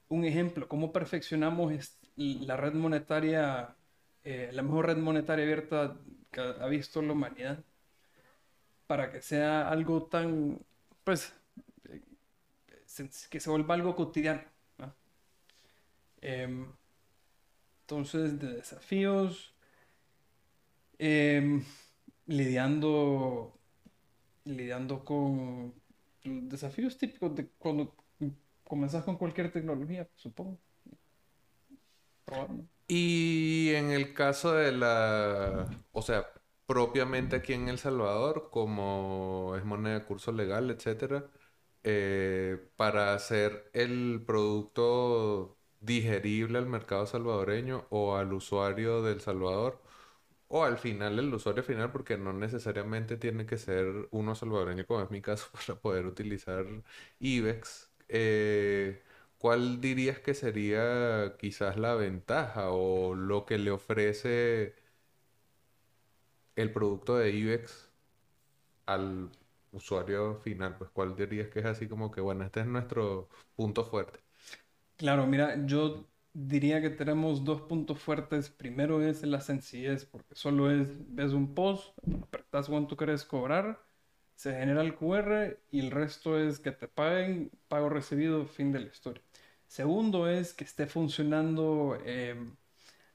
un 0.09 0.25
ejemplo, 0.25 0.67
cómo 0.67 0.91
perfeccionamos 0.93 1.73
la 2.15 2.57
red 2.57 2.73
monetaria, 2.73 3.75
eh, 4.23 4.49
la 4.53 4.63
mejor 4.63 4.87
red 4.87 4.97
monetaria 4.97 5.43
abierta 5.45 5.97
que 6.31 6.41
ha 6.41 6.67
visto 6.67 7.01
la 7.03 7.13
humanidad, 7.13 7.63
para 8.87 9.11
que 9.11 9.21
sea 9.21 9.69
algo 9.69 10.03
tan, 10.07 10.59
pues, 11.03 11.33
eh, 11.89 12.01
que 13.29 13.39
se 13.39 13.49
vuelva 13.49 13.75
algo 13.75 13.95
cotidiano. 13.95 14.52
Em, 16.23 16.65
entonces, 17.81 18.39
de 18.39 18.53
desafíos, 18.53 19.53
em, 20.97 21.63
lidiando, 22.27 23.59
lidiando 24.45 25.03
con 25.03 25.73
desafíos 26.23 26.97
típicos 26.97 27.35
de 27.35 27.49
cuando 27.59 27.93
comenzas 28.63 29.03
con 29.03 29.17
cualquier 29.17 29.51
tecnología, 29.51 30.07
supongo. 30.15 30.57
Y 32.87 33.71
en 33.75 33.91
el 33.91 34.13
caso 34.13 34.53
de 34.53 34.71
la, 34.71 35.67
o 35.91 36.01
sea, 36.01 36.25
propiamente 36.65 37.35
aquí 37.35 37.53
en 37.53 37.67
El 37.69 37.79
Salvador, 37.79 38.49
como 38.51 39.55
es 39.57 39.65
moneda 39.65 39.99
de 39.99 40.05
curso 40.05 40.31
legal, 40.31 40.69
etcétera, 40.71 41.29
eh, 41.83 42.69
para 42.77 43.13
hacer 43.13 43.69
el 43.73 44.23
producto 44.25 45.57
digerible 45.83 46.57
al 46.59 46.67
mercado 46.67 47.05
salvadoreño 47.05 47.87
o 47.89 48.15
al 48.17 48.33
usuario 48.33 49.01
del 49.03 49.21
Salvador, 49.21 49.81
o 50.47 50.63
al 50.63 50.77
final 50.77 51.19
el 51.19 51.33
usuario 51.33 51.63
final, 51.63 51.91
porque 51.91 52.17
no 52.17 52.33
necesariamente 52.33 53.17
tiene 53.17 53.45
que 53.45 53.57
ser 53.57 54.07
uno 54.11 54.35
salvadoreño, 54.35 54.85
como 54.85 55.01
es 55.03 55.11
mi 55.11 55.21
caso, 55.21 55.47
para 55.67 55.79
poder 55.79 56.05
utilizar 56.05 56.65
IBEX. 57.19 57.91
Eh, 58.09 59.01
¿cuál 59.37 59.81
dirías 59.81 60.19
que 60.19 60.33
sería 60.35 61.35
quizás 61.39 61.77
la 61.77 61.95
ventaja 61.95 62.69
o 62.71 63.15
lo 63.15 63.45
que 63.45 63.57
le 63.57 63.71
ofrece 63.71 64.75
el 66.55 66.71
producto 66.73 67.17
de 67.17 67.29
IBEX 67.31 67.89
al 68.87 69.31
usuario 69.73 70.37
final? 70.37 70.77
Pues 70.79 70.91
¿cuál 70.91 71.15
dirías 71.17 71.49
que 71.49 71.59
es 71.61 71.65
así 71.67 71.87
como 71.89 72.11
que, 72.11 72.21
bueno, 72.21 72.45
este 72.45 72.61
es 72.61 72.67
nuestro 72.67 73.29
punto 73.55 73.85
fuerte? 73.85 74.21
Claro, 75.03 75.27
mira, 75.27 75.65
yo 75.65 76.09
diría 76.31 76.81
que 76.81 76.89
tenemos 76.89 77.43
dos 77.43 77.61
puntos 77.63 77.99
fuertes. 77.99 78.49
Primero 78.49 79.01
es 79.01 79.21
la 79.23 79.41
sencillez, 79.41 80.05
porque 80.05 80.33
solo 80.33 80.71
es, 80.71 80.87
ves 81.13 81.33
un 81.33 81.53
post, 81.53 81.97
apretas 82.21 82.69
cuánto 82.69 82.95
quieres 82.95 83.25
cobrar, 83.25 83.83
se 84.35 84.53
genera 84.53 84.81
el 84.81 84.95
QR 84.95 85.59
y 85.71 85.81
el 85.81 85.91
resto 85.91 86.39
es 86.39 86.59
que 86.59 86.71
te 86.71 86.87
paguen, 86.87 87.51
pago 87.67 87.89
recibido, 87.89 88.45
fin 88.45 88.71
de 88.71 88.79
la 88.79 88.87
historia. 88.87 89.21
Segundo 89.67 90.29
es 90.29 90.53
que 90.53 90.63
esté 90.63 90.87
funcionando 90.87 91.97
em, 92.05 92.55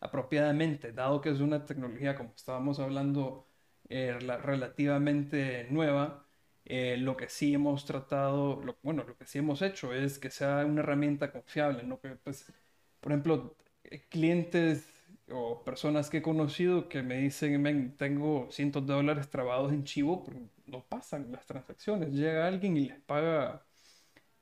apropiadamente, 0.00 0.92
dado 0.92 1.20
que 1.22 1.30
es 1.30 1.40
una 1.40 1.64
tecnología, 1.66 2.16
como 2.16 2.34
estábamos 2.36 2.80
hablando, 2.80 3.48
eh, 3.88 4.12
relativamente 4.20 5.68
nueva. 5.70 6.27
Eh, 6.70 6.98
lo 6.98 7.16
que 7.16 7.28
sí 7.30 7.54
hemos 7.54 7.86
tratado, 7.86 8.62
bueno, 8.82 9.04
lo 9.04 9.16
que 9.16 9.24
sí 9.26 9.38
hemos 9.38 9.62
hecho 9.62 9.94
es 9.94 10.18
que 10.18 10.30
sea 10.30 10.66
una 10.66 10.82
herramienta 10.82 11.32
confiable, 11.32 11.82
¿no? 11.84 11.98
Que, 12.00 12.10
pues, 12.10 12.52
por 13.00 13.12
ejemplo, 13.12 13.56
eh, 13.84 14.02
clientes 14.10 14.86
o 15.30 15.64
personas 15.64 16.10
que 16.10 16.18
he 16.18 16.22
conocido 16.22 16.88
que 16.88 17.02
me 17.02 17.16
dicen, 17.18 17.96
tengo 17.96 18.48
cientos 18.50 18.86
de 18.86 18.92
dólares 18.94 19.30
trabados 19.30 19.72
en 19.72 19.84
Chivo, 19.84 20.24
pero 20.24 20.40
no 20.66 20.84
pasan 20.84 21.32
las 21.32 21.46
transacciones. 21.46 22.12
Llega 22.12 22.46
alguien 22.46 22.76
y 22.76 22.88
les 22.88 23.00
paga 23.00 23.64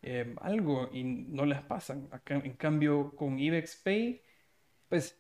em, 0.03 0.37
algo 0.41 0.91
y 0.93 1.05
no 1.05 1.47
les 1.47 1.61
pasan. 1.63 2.09
en 2.27 2.55
cambio, 2.57 3.15
con 3.17 3.39
IBEX 3.39 3.77
Pay, 3.77 4.23
pues 4.89 5.19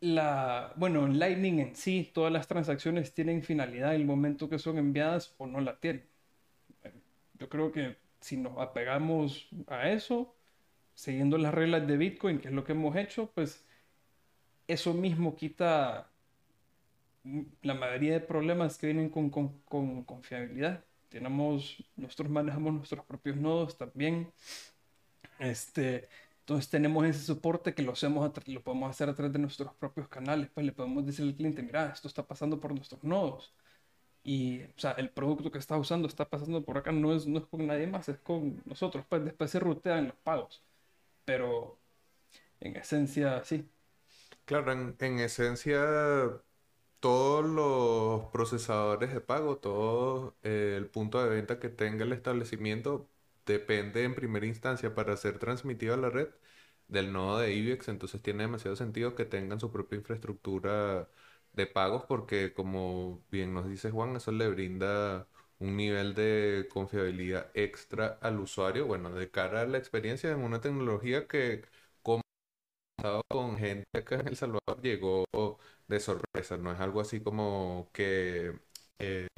la, 0.00 0.72
bueno, 0.76 1.06
en 1.06 1.18
Lightning 1.18 1.58
en 1.60 1.76
sí, 1.76 2.10
todas 2.12 2.32
las 2.32 2.48
transacciones 2.48 3.14
tienen 3.14 3.42
finalidad 3.42 3.94
el 3.94 4.04
momento 4.04 4.48
que 4.48 4.58
son 4.58 4.78
enviadas 4.78 5.34
o 5.38 5.46
no 5.46 5.60
la 5.60 5.78
tienen. 5.80 6.04
Yo 7.34 7.48
creo 7.48 7.72
que 7.72 7.96
si 8.20 8.36
nos 8.36 8.58
apegamos 8.58 9.48
a 9.68 9.90
eso, 9.90 10.34
siguiendo 10.94 11.38
las 11.38 11.54
reglas 11.54 11.86
de 11.86 11.96
Bitcoin, 11.96 12.38
que 12.40 12.48
es 12.48 12.54
lo 12.54 12.64
que 12.64 12.72
hemos 12.72 12.96
hecho, 12.96 13.30
pues 13.34 13.66
eso 14.68 14.94
mismo 14.94 15.36
quita 15.36 16.10
la 17.62 17.74
mayoría 17.74 18.12
de 18.14 18.20
problemas 18.20 18.78
que 18.78 18.86
vienen 18.86 19.10
con, 19.10 19.30
con 19.30 20.04
confiabilidad. 20.04 20.84
Tenemos, 21.08 21.82
nosotros 21.96 22.30
manejamos 22.30 22.72
nuestros 22.74 23.04
propios 23.04 23.36
nodos 23.36 23.76
también. 23.76 24.32
Este, 25.38 26.08
entonces 26.46 26.70
tenemos 26.70 27.04
ese 27.04 27.24
soporte 27.24 27.74
que 27.74 27.82
lo, 27.82 27.92
hacemos 27.92 28.30
lo 28.46 28.62
podemos 28.62 28.88
hacer 28.88 29.08
a 29.08 29.14
través 29.16 29.32
de 29.32 29.40
nuestros 29.40 29.74
propios 29.74 30.08
canales. 30.08 30.48
Pues 30.54 30.64
le 30.64 30.70
podemos 30.70 31.04
decir 31.04 31.24
al 31.24 31.34
cliente, 31.34 31.60
mira, 31.60 31.90
esto 31.92 32.06
está 32.06 32.24
pasando 32.24 32.60
por 32.60 32.72
nuestros 32.72 33.02
nodos. 33.02 33.52
Y, 34.22 34.62
o 34.62 34.78
sea, 34.78 34.92
el 34.92 35.10
producto 35.10 35.50
que 35.50 35.58
está 35.58 35.76
usando 35.76 36.06
está 36.06 36.28
pasando 36.28 36.64
por 36.64 36.78
acá, 36.78 36.92
no 36.92 37.12
es, 37.16 37.26
no 37.26 37.40
es 37.40 37.46
con 37.46 37.66
nadie 37.66 37.88
más, 37.88 38.08
es 38.08 38.18
con 38.20 38.62
nosotros. 38.64 39.04
Pues 39.08 39.24
después 39.24 39.50
se 39.50 39.58
rutean 39.58 40.08
los 40.08 40.16
pagos. 40.18 40.62
Pero 41.24 41.80
en 42.60 42.76
esencia, 42.76 43.42
sí. 43.44 43.68
Claro, 44.44 44.72
en, 44.72 45.18
esencia, 45.18 46.40
todos 47.00 47.44
los 47.44 48.30
procesadores 48.30 49.12
de 49.12 49.20
pago, 49.20 49.58
todo 49.58 50.36
eh, 50.44 50.74
el 50.78 50.86
punto 50.88 51.22
de 51.24 51.30
venta 51.30 51.58
que 51.58 51.70
tenga 51.70 52.04
el 52.04 52.12
establecimiento 52.12 53.08
depende 53.46 54.04
en 54.04 54.14
primera 54.14 54.46
instancia 54.46 54.94
para 54.94 55.16
ser 55.16 55.38
transmitido 55.38 55.94
a 55.94 55.96
la 55.96 56.10
red 56.10 56.28
del 56.88 57.12
nodo 57.12 57.38
de 57.38 57.52
IBEX, 57.54 57.88
entonces 57.88 58.22
tiene 58.22 58.44
demasiado 58.44 58.76
sentido 58.76 59.14
que 59.14 59.24
tengan 59.24 59.60
su 59.60 59.72
propia 59.72 59.96
infraestructura 59.98 61.08
de 61.52 61.66
pagos 61.66 62.04
porque 62.06 62.52
como 62.54 63.24
bien 63.30 63.54
nos 63.54 63.68
dice 63.68 63.90
Juan, 63.90 64.16
eso 64.16 64.32
le 64.32 64.48
brinda 64.48 65.28
un 65.58 65.76
nivel 65.76 66.14
de 66.14 66.68
confiabilidad 66.72 67.50
extra 67.54 68.18
al 68.22 68.38
usuario, 68.40 68.86
bueno, 68.86 69.10
de 69.14 69.30
cara 69.30 69.62
a 69.62 69.66
la 69.66 69.78
experiencia 69.78 70.30
en 70.30 70.40
una 70.40 70.60
tecnología 70.60 71.26
que 71.26 71.64
como 72.02 72.22
con 73.28 73.56
gente 73.58 73.86
acá 73.98 74.16
en 74.16 74.28
El 74.28 74.36
Salvador 74.36 74.80
llegó 74.82 75.24
de 75.88 76.00
sorpresa, 76.00 76.56
no 76.56 76.72
es 76.72 76.80
algo 76.80 77.00
así 77.00 77.20
como 77.22 77.90
que 77.92 78.58
eh, 78.98 79.28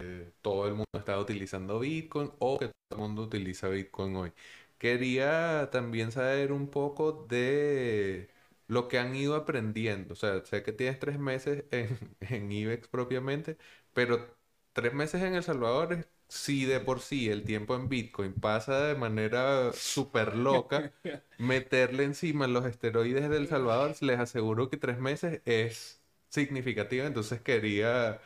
todo 0.43 0.67
el 0.67 0.73
mundo 0.75 0.87
está 0.95 1.19
utilizando 1.19 1.79
Bitcoin 1.81 2.33
o 2.39 2.59
que 2.59 2.67
todo 2.69 2.75
el 2.91 2.99
mundo 2.99 3.23
utiliza 3.23 3.69
Bitcoin 3.69 4.17
hoy. 4.17 4.33
Quería 4.79 5.69
también 5.73 6.13
saber 6.13 6.53
un 6.53 6.69
poco 6.71 7.13
de 7.29 8.29
lo 8.69 8.89
que 8.89 8.99
han 8.99 9.15
ido 9.17 9.35
aprendiendo. 9.35 10.13
O 10.15 10.17
sea, 10.17 10.45
sé 10.45 10.63
que 10.63 10.73
tienes 10.73 10.99
tres 11.01 11.19
meses 11.19 11.65
en, 11.71 11.99
en 12.21 12.51
IBEX 12.53 12.89
propiamente, 12.89 13.57
pero 13.93 14.37
tres 14.73 14.95
meses 14.95 15.23
en 15.23 15.35
El 15.35 15.43
Salvador 15.43 16.07
si 16.29 16.65
de 16.67 16.81
por 16.81 17.01
sí 17.01 17.31
el 17.31 17.45
tiempo 17.45 17.75
en 17.75 17.89
Bitcoin 17.89 18.35
pasa 18.35 18.81
de 18.87 18.95
manera 18.95 19.73
súper 19.73 20.37
loca, 20.37 20.93
meterle 21.39 22.05
encima 22.05 22.47
los 22.47 22.67
esteroides 22.67 23.31
del 23.31 23.49
Salvador, 23.49 23.95
les 24.03 24.19
aseguro 24.21 24.69
que 24.71 24.77
tres 24.77 24.99
meses 24.99 25.41
es 25.47 25.98
significativa, 26.29 27.07
entonces 27.07 27.41
quería 27.41 28.21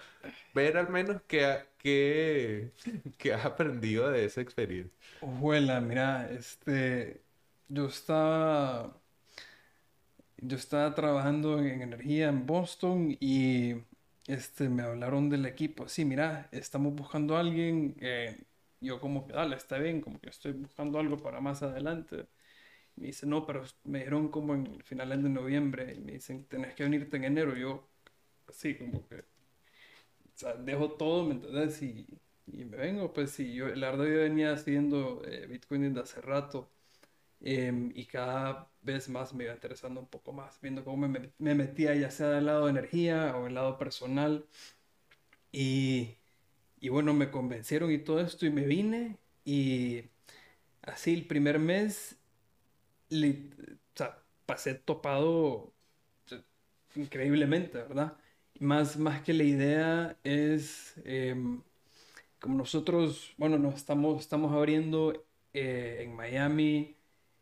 ver 0.55 0.77
al 0.77 0.89
menos 0.91 1.23
qué, 1.27 1.61
qué, 3.19 3.35
has 3.35 3.45
aprendido 3.45 4.11
de 4.11 4.25
esa 4.25 4.41
experiencia. 4.41 4.93
Ojuela, 5.21 5.81
mira, 5.81 6.31
este, 6.31 7.23
yo 7.69 7.87
estaba, 7.87 8.97
yo 10.39 10.57
estaba 10.57 10.95
trabajando 10.95 11.59
en 11.61 11.83
energía 11.83 12.29
en 12.29 12.47
Boston 12.47 13.17
y 13.21 13.77
este, 14.27 14.69
me 14.69 14.83
hablaron 14.83 15.31
del 15.31 15.47
equipo, 15.47 15.89
sí, 15.89 16.05
mira, 16.05 16.49
estamos 16.53 16.95
buscando 16.95 17.37
a 17.37 17.41
alguien, 17.41 17.97
yo 18.81 19.01
como 19.01 19.27
que, 19.27 19.33
dale, 19.33 19.57
está 19.57 19.79
bien, 19.79 20.01
como 20.01 20.21
que 20.21 20.31
estoy 20.31 20.53
buscando 20.53 20.99
algo 20.99 21.17
para 21.19 21.41
más 21.41 21.63
adelante. 21.63 22.27
Me 22.97 23.09
dice, 23.09 23.27
no, 23.27 23.47
pero 23.47 23.65
me 23.85 24.01
dieron 24.01 24.29
como 24.29 24.55
en 24.55 24.81
finales 24.85 25.23
de 25.23 25.31
noviembre 25.31 25.95
y 25.97 26.01
me 26.01 26.13
dicen, 26.13 26.45
tenés 26.47 26.75
que 26.75 26.85
venirte 26.85 27.17
en 27.17 27.25
enero. 27.25 27.57
Yo, 27.57 27.89
sí, 28.53 28.77
como 28.77 29.07
que, 29.09 29.17
o 29.17 29.25
sea, 30.35 30.55
dejo 30.55 30.93
todo, 30.93 31.25
¿me 31.25 31.35
entendés? 31.35 31.83
Y 31.83 32.07
y 32.47 32.65
me 32.65 32.77
vengo, 32.77 33.13
pues 33.13 33.31
sí, 33.31 33.55
yo, 33.55 33.69
la 33.75 33.91
verdad 33.93 34.05
yo 34.07 34.19
venía 34.19 34.53
haciendo 34.53 35.23
eh, 35.25 35.47
Bitcoin 35.47 35.83
desde 35.95 36.01
hace 36.01 36.21
rato 36.21 36.71
em, 37.41 37.93
y 37.95 38.07
cada 38.07 38.71
vez 38.83 39.09
más 39.11 39.35
me 39.35 39.45
iba 39.45 39.55
interesando 39.55 40.01
un 40.01 40.09
poco 40.09 40.33
más, 40.33 40.61
viendo 40.63 40.85
cómo 40.85 41.09
me, 41.09 41.33
me 41.39 41.55
metía 41.57 41.95
ya 41.97 42.11
sea 42.11 42.29
del 42.31 42.47
lado 42.47 42.67
de 42.67 42.73
energía 42.73 43.37
o 43.39 43.45
del 43.45 43.55
lado 43.55 43.79
personal. 43.79 44.47
Y, 45.53 46.17
y 46.81 46.89
bueno, 46.91 47.15
me 47.15 47.31
convencieron 47.31 47.91
y 47.93 47.99
todo 47.99 48.21
esto 48.21 48.47
y 48.47 48.51
me 48.51 48.65
vine 48.67 49.19
y 49.45 50.05
así 50.83 51.15
el 51.15 51.27
primer 51.27 51.59
mes 51.59 52.19
o 53.95 53.97
sea, 53.97 54.19
pasé 54.47 54.75
topado 54.75 55.73
increíblemente, 56.95 57.79
¿verdad? 57.79 58.17
Más, 58.61 58.97
más 58.97 59.23
que 59.23 59.33
la 59.33 59.43
idea 59.45 60.17
es, 60.25 60.95
em, 61.05 61.63
como 62.41 62.57
nosotros, 62.57 63.35
bueno, 63.39 63.59
nos 63.59 63.75
estamos, 63.77 64.21
estamos 64.21 64.53
abriendo 64.53 65.25
eh, 65.53 65.99
en 66.03 66.15
Miami, 66.17 66.97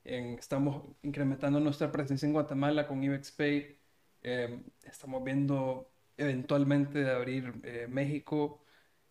estamos 0.05 0.85
incrementando 1.03 1.61
nuestra 1.61 1.93
presencia 1.93 2.27
en 2.27 2.33
Guatemala 2.33 2.87
con 2.87 3.03
IBEXPay, 3.05 3.79
em, 4.23 4.65
estamos 4.85 5.23
viendo 5.25 5.91
eventualmente 6.17 7.01
de 7.01 7.11
abrir 7.11 7.55
eh, 7.65 7.87
México, 7.89 8.65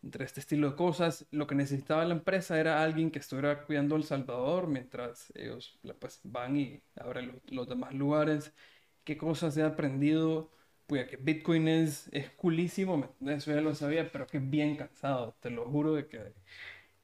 entre 0.03 0.25
este 0.25 0.39
estilo 0.39 0.71
de 0.71 0.75
cosas. 0.75 1.25
Lo 1.31 1.47
que 1.47 1.55
necesitaba 1.55 2.05
la 2.05 2.13
empresa 2.15 2.59
era 2.59 2.83
alguien 2.83 3.11
que 3.11 3.19
estuviera 3.19 3.63
cuidando 3.65 3.95
El 3.95 4.03
Salvador 4.03 4.67
mientras 4.67 5.31
ellos 5.35 5.79
pues, 5.99 6.21
van 6.23 6.57
y 6.57 6.81
abren 6.95 7.41
los, 7.49 7.67
demás 7.67 7.93
lugares. 7.93 8.53
¿Qué 9.03 9.17
cosas 9.17 9.57
he 9.57 9.63
aprendido? 9.63 10.51
Pues 10.89 11.07
que 11.07 11.17
Bitcoin 11.17 11.67
es, 11.67 12.09
es 12.11 12.31
coolísimo, 12.31 13.15
eso 13.27 13.53
ya 13.53 13.61
lo 13.61 13.75
sabía, 13.75 14.11
pero 14.11 14.25
que 14.25 14.37
es 14.39 14.49
bien 14.49 14.75
cansado, 14.75 15.35
te 15.39 15.51
lo 15.51 15.69
juro 15.69 15.93
de 15.93 16.07
que 16.07 16.33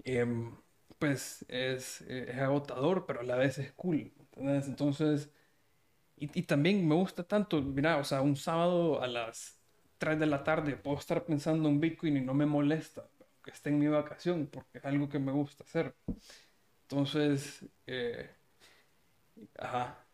em, 0.06 0.56
pues 1.00 1.46
es, 1.50 2.02
es, 2.02 2.38
agotador, 2.40 3.06
pero 3.06 3.22
a 3.22 3.24
la 3.24 3.36
vez 3.38 3.60
es 3.60 3.72
cool. 3.74 4.12
Entonces, 4.38 5.32
y, 6.18 6.30
y 6.40 6.44
también 6.44 6.88
me 6.88 6.96
gusta 6.96 7.24
tanto, 7.24 7.62
mira, 7.62 7.98
o 7.98 8.04
sea, 8.06 8.22
un 8.22 8.36
sábado 8.38 9.02
a 9.04 9.08
las 9.08 9.60
3 10.00 10.20
de 10.20 10.28
la 10.28 10.44
tarde 10.44 10.78
puedo 10.78 10.98
estar 11.00 11.26
pensando 11.26 11.70
en 11.70 11.80
Bitcoin 11.82 12.18
y 12.18 12.22
no 12.22 12.34
me 12.34 12.46
molesta 12.48 13.08
que 13.44 13.52
esté 13.52 13.70
en 13.70 13.80
mi 13.80 13.88
vacación 13.88 14.48
porque 14.48 14.80
es 14.80 14.86
algo 14.86 15.10
que 15.10 15.20
me 15.20 15.32
gusta 15.32 15.64
hacer. 15.66 15.96
Entonces, 16.84 17.66
eh, 17.88 18.30
ajá, 19.58 20.06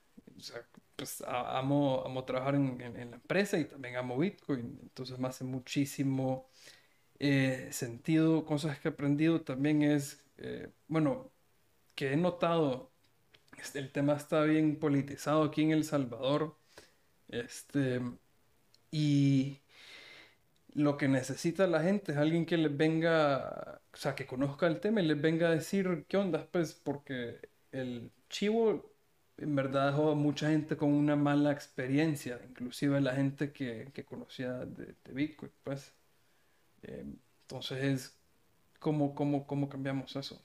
pues 1.02 1.24
amo, 1.28 2.04
amo 2.06 2.24
trabajar 2.26 2.54
en, 2.54 2.78
la 2.78 3.16
empresa 3.16 3.58
y 3.58 3.66
también 3.66 3.96
amo 3.96 4.20
Bitcoin. 4.20 4.78
Entonces 4.84 5.18
me 5.18 5.30
hace 5.30 5.44
muchísimo 5.44 6.48
eh, 7.18 7.70
sentido. 7.72 8.46
Cosas 8.46 8.80
que 8.80 8.90
he 8.90 8.92
aprendido 8.92 9.42
también 9.42 9.82
es, 9.82 10.24
eh, 10.38 10.70
bueno, 10.88 11.32
que 11.96 12.14
he 12.14 12.18
notado, 12.18 12.92
este, 13.58 13.80
el 13.80 13.92
tema 13.92 14.14
está 14.14 14.44
bien 14.44 14.78
politizado 14.78 15.44
aquí 15.44 15.64
en 15.64 15.72
El 15.72 15.86
Salvador. 15.86 16.56
Este, 17.30 18.00
y 18.92 19.62
lo 20.76 20.98
que 20.98 21.08
necesita 21.08 21.66
la 21.66 21.82
gente 21.82 22.12
es 22.12 22.20
alguien 22.20 22.46
que 22.46 22.58
les 22.58 22.78
venga, 22.78 23.82
o 23.92 23.98
sea, 23.98 24.14
que 24.14 24.28
conozca 24.28 24.68
el 24.68 24.80
tema 24.80 25.02
y 25.02 25.08
les 25.08 25.20
venga 25.20 25.48
a 25.48 25.52
decir 25.52 26.06
qué 26.08 26.18
onda, 26.18 26.48
pues, 26.52 26.76
porque 26.76 27.50
el 27.72 28.12
chivo 28.30 28.91
en 29.42 29.56
verdad 29.56 29.92
dejó 29.92 30.16
mucha 30.16 30.50
gente 30.50 30.78
con 30.78 30.90
una 30.94 31.16
mala 31.16 31.52
experiencia, 31.52 32.40
inclusive 32.48 33.02
la 33.02 33.16
gente 33.16 33.52
que, 33.52 33.92
conocía 34.06 34.54
de, 34.66 34.96
Bitcoin, 35.12 35.52
pues. 35.64 35.94
Eh, 36.84 37.06
entonces, 37.44 38.18
¿cómo, 38.80 39.16
cómo, 39.16 39.46
cómo 39.48 39.70
cambiamos 39.70 40.16
eso? 40.16 40.42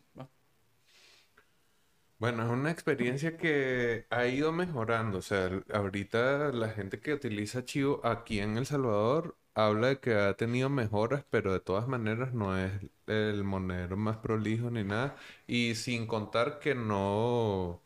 Bueno, 2.19 2.45
es 2.45 2.51
una 2.51 2.71
experiencia 2.71 3.37
que 3.37 4.07
ha 4.11 4.27
ido 4.27 4.51
mejorando. 4.51 5.19
O 5.19 5.23
sea, 5.23 5.51
ahorita 5.73 6.51
la 6.53 6.71
gente 6.71 6.99
que 6.99 7.13
utiliza 7.13 7.65
Chivo 7.65 8.01
aquí 8.05 8.41
en 8.41 8.57
El 8.57 8.65
Salvador 8.65 9.37
habla 9.55 9.89
de 9.89 10.01
que 10.01 10.15
ha 10.15 10.35
tenido 10.35 10.71
mejoras, 10.71 11.25
pero 11.31 11.53
de 11.53 11.61
todas 11.61 11.89
maneras 11.89 12.33
no 12.33 12.59
es 12.59 12.73
el 13.07 13.45
monedero 13.45 13.97
más 13.99 14.17
prolijo 14.19 14.71
ni 14.71 14.83
nada. 14.85 15.17
Y 15.47 15.75
sin 15.75 16.07
contar 16.07 16.59
que 16.59 16.75
no, 16.75 17.83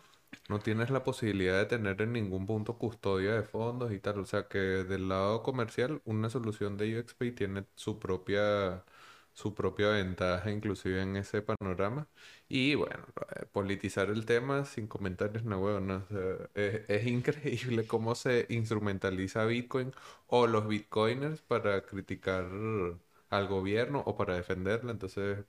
no 0.51 0.59
tienes 0.61 0.91
la 0.91 1.05
posibilidad 1.05 1.59
de 1.59 1.67
tener 1.67 2.03
en 2.03 2.13
ningún 2.13 2.47
punto 2.47 2.77
custodia 2.79 3.35
de 3.35 3.43
fondos 3.45 3.93
y 3.93 4.01
tal. 4.01 4.21
O 4.21 4.27
sea 4.27 4.49
que 4.49 4.59
del 4.59 5.09
lado 5.09 5.43
comercial, 5.43 6.03
una 6.05 6.29
solución 6.31 6.77
de 6.77 6.99
UXP 6.99 7.35
tiene 7.35 7.65
su 7.75 7.99
propia 7.99 8.85
su 9.33 9.55
propia 9.55 9.91
ventaja 9.91 10.51
inclusive 10.51 11.03
en 11.03 11.17
ese 11.17 11.43
panorama. 11.43 12.09
Y 12.49 12.75
bueno, 12.75 13.07
politizar 13.53 14.11
el 14.11 14.27
tema 14.27 14.65
sin 14.65 14.87
comentarios, 14.87 15.45
no, 15.45 15.61
bueno, 15.61 16.05
es, 16.55 17.07
increíble 17.07 17.87
cómo 17.87 18.15
se 18.15 18.47
instrumentaliza 18.51 19.45
Bitcoin 19.47 19.93
o 20.27 20.47
los 20.47 20.67
Bitcoiners 20.69 21.43
para 21.43 21.83
criticar 21.83 22.47
al 23.31 23.49
gobierno 23.49 24.03
o 24.07 24.17
para 24.17 24.35
defenderla. 24.35 24.93
Entonces, 24.93 25.45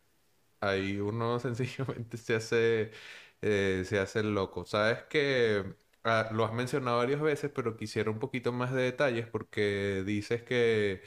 ahí 0.62 1.00
uno 1.00 1.40
sencillamente 1.42 2.18
se 2.18 2.36
hace, 2.36 2.92
eh, 3.42 3.84
se 3.86 4.00
hace 4.00 4.24
loco. 4.24 4.66
Sabes 4.66 5.04
que 5.04 5.76
ah, 6.04 6.30
lo 6.34 6.46
has 6.46 6.54
mencionado 6.54 6.98
varias 6.98 7.22
veces, 7.22 7.52
pero 7.54 7.78
quisiera 7.78 8.12
un 8.12 8.20
poquito 8.20 8.52
más 8.52 8.74
de 8.74 8.84
detalles 8.84 9.28
porque 9.28 10.04
dices 10.06 10.44
que 10.44 11.02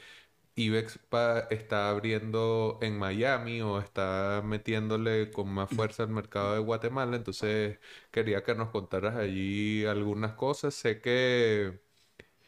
Ibex 0.55 0.99
está 1.51 1.89
abriendo 1.89 2.79
en 2.81 2.97
Miami 2.99 3.61
o 3.61 3.79
está 3.79 4.41
metiéndole 4.45 5.31
con 5.31 5.49
más 5.49 5.71
fuerza 5.71 6.03
al 6.03 6.09
mercado 6.09 6.53
de 6.53 6.59
Guatemala. 6.59 7.17
Entonces 7.17 7.79
quería 8.11 8.43
que 8.43 8.55
nos 8.55 8.69
contaras 8.71 9.15
allí 9.15 9.85
algunas 9.85 10.33
cosas. 10.35 10.73
Sé 10.75 11.01
que 11.01 11.81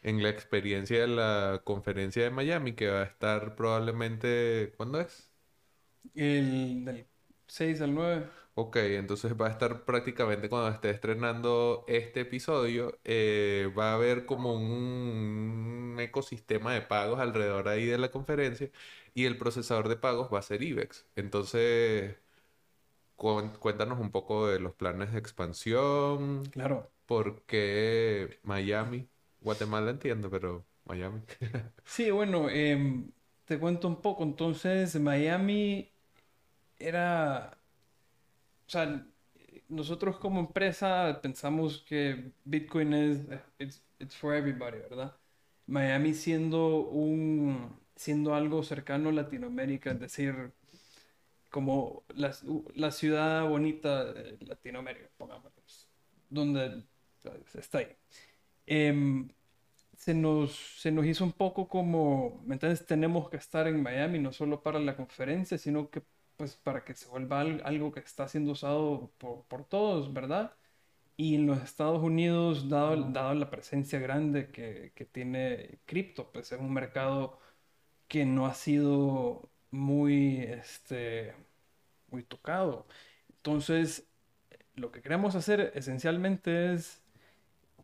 en 0.03 0.23
la 0.23 0.29
experiencia 0.29 1.01
de 1.01 1.07
la 1.07 1.61
conferencia 1.65 2.23
de 2.23 2.31
Miami, 2.31 2.73
que 2.75 2.89
va 2.89 3.01
a 3.01 3.03
estar 3.05 3.55
probablemente, 3.55 4.73
¿cuándo 4.77 4.99
es? 5.01 5.31
El 6.15 6.83
del 6.85 7.07
6 7.47 7.81
al 7.81 7.93
9. 7.95 8.29
Ok, 8.59 8.77
entonces 8.77 9.39
va 9.39 9.45
a 9.47 9.51
estar 9.51 9.85
prácticamente 9.85 10.49
cuando 10.49 10.69
esté 10.69 10.89
estrenando 10.89 11.85
este 11.87 12.21
episodio, 12.21 12.97
eh, 13.03 13.71
va 13.77 13.91
a 13.91 13.93
haber 13.93 14.25
como 14.25 14.55
un, 14.55 15.95
ecosistema 15.99 16.73
de 16.73 16.81
pagos 16.81 17.19
alrededor 17.19 17.67
ahí 17.67 17.85
de 17.85 17.99
la 17.99 18.09
conferencia 18.09 18.71
y 19.13 19.25
el 19.25 19.37
procesador 19.37 19.89
de 19.89 19.97
pagos 19.97 20.33
va 20.33 20.39
a 20.39 20.41
ser 20.41 20.63
IBEX. 20.63 21.05
Entonces, 21.15 22.15
cuéntanos 23.15 23.99
un 23.99 24.09
poco 24.11 24.47
de 24.47 24.59
los 24.59 24.73
planes 24.73 25.11
de 25.13 25.19
expansión. 25.19 26.45
Claro. 26.45 26.91
¿Por 27.05 27.43
qué 27.43 28.39
Miami? 28.41 29.07
Guatemala 29.41 29.91
entiendo, 29.91 30.31
pero 30.31 30.65
Miami. 30.85 31.21
sí, 31.85 32.09
bueno, 32.09 32.49
em, 32.49 33.11
te 33.45 33.59
cuento 33.59 33.87
un 33.87 34.01
poco. 34.01 34.23
Entonces, 34.23 34.99
Miami 34.99 35.91
era 36.79 37.56
o 38.67 38.69
sea, 38.69 39.05
nosotros 39.69 40.17
como 40.19 40.39
empresa 40.39 41.19
pensamos 41.21 41.83
que 41.87 42.31
Bitcoin 42.45 42.93
es 42.93 43.19
it's, 43.59 44.15
for 44.15 44.35
everybody, 44.35 44.79
¿verdad? 44.79 45.15
Miami 45.67 46.13
siendo 46.13 46.79
un 46.81 47.79
siendo 47.95 48.35
algo 48.35 48.63
cercano 48.63 49.09
a 49.09 49.11
Latinoamérica, 49.11 49.91
es 49.91 49.99
decir, 49.99 50.53
como 51.49 52.03
la, 52.15 52.35
la 52.75 52.91
ciudad 52.91 53.47
bonita 53.49 54.13
de 54.13 54.37
Latinoamérica, 54.45 55.09
pongamos, 55.17 55.51
donde 56.29 56.83
está 57.55 57.79
ahí. 57.79 57.87
Em, 58.67 59.29
se 59.97 60.13
nos, 60.13 60.55
se 60.81 60.91
nos 60.91 61.05
hizo 61.05 61.23
un 61.23 61.33
poco 61.33 61.67
como, 61.67 62.43
entonces 62.49 62.85
tenemos 62.85 63.29
que 63.29 63.37
estar 63.37 63.67
en 63.67 63.81
Miami, 63.81 64.19
no 64.19 64.31
solo 64.33 64.61
para 64.61 64.79
la 64.79 64.95
conferencia, 64.95 65.57
sino 65.57 65.89
que 65.89 66.03
pues 66.37 66.55
para 66.55 66.83
que 66.85 66.93
se 66.93 67.07
vuelva 67.09 67.41
algo 67.41 67.91
que 67.91 67.99
está 68.01 68.27
siendo 68.27 68.51
usado 68.53 69.11
por, 69.17 69.65
todos, 69.65 70.13
¿verdad? 70.13 70.53
Y 71.17 71.35
en 71.35 71.47
los 71.47 71.63
Estados 71.63 72.03
Unidos, 72.03 72.69
dado, 72.69 72.95
dado 73.11 73.33
la 73.35 73.49
presencia 73.49 73.99
grande 73.99 74.51
que, 74.51 74.91
tiene 75.11 75.79
cripto, 75.85 76.31
pues 76.31 76.51
es 76.51 76.59
un 76.59 76.73
mercado 76.73 77.39
que 78.07 78.25
no 78.25 78.47
ha 78.47 78.53
sido 78.55 79.49
muy, 79.71 80.39
este, 80.43 81.35
muy 82.11 82.23
tocado. 82.23 82.87
Entonces, 83.29 84.07
lo 84.75 84.91
que 84.91 85.01
queremos 85.01 85.35
hacer 85.35 85.71
esencialmente 85.75 86.73
es 86.73 87.03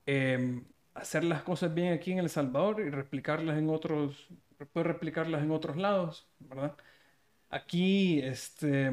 em, 0.06 0.66
hacer 0.96 1.24
las 1.24 1.44
cosas 1.44 1.74
bien 1.74 1.94
aquí 1.94 2.12
en 2.12 2.20
El 2.20 2.30
Salvador 2.30 2.82
y 2.82 2.90
replicarlas 2.90 3.58
en 3.58 3.70
otros, 3.70 4.28
replicarlas 4.76 5.44
en 5.44 5.52
otros 5.52 5.78
lados, 5.78 6.28
¿verdad? 6.40 6.78
Aquí, 7.54 8.20
este, 8.20 8.92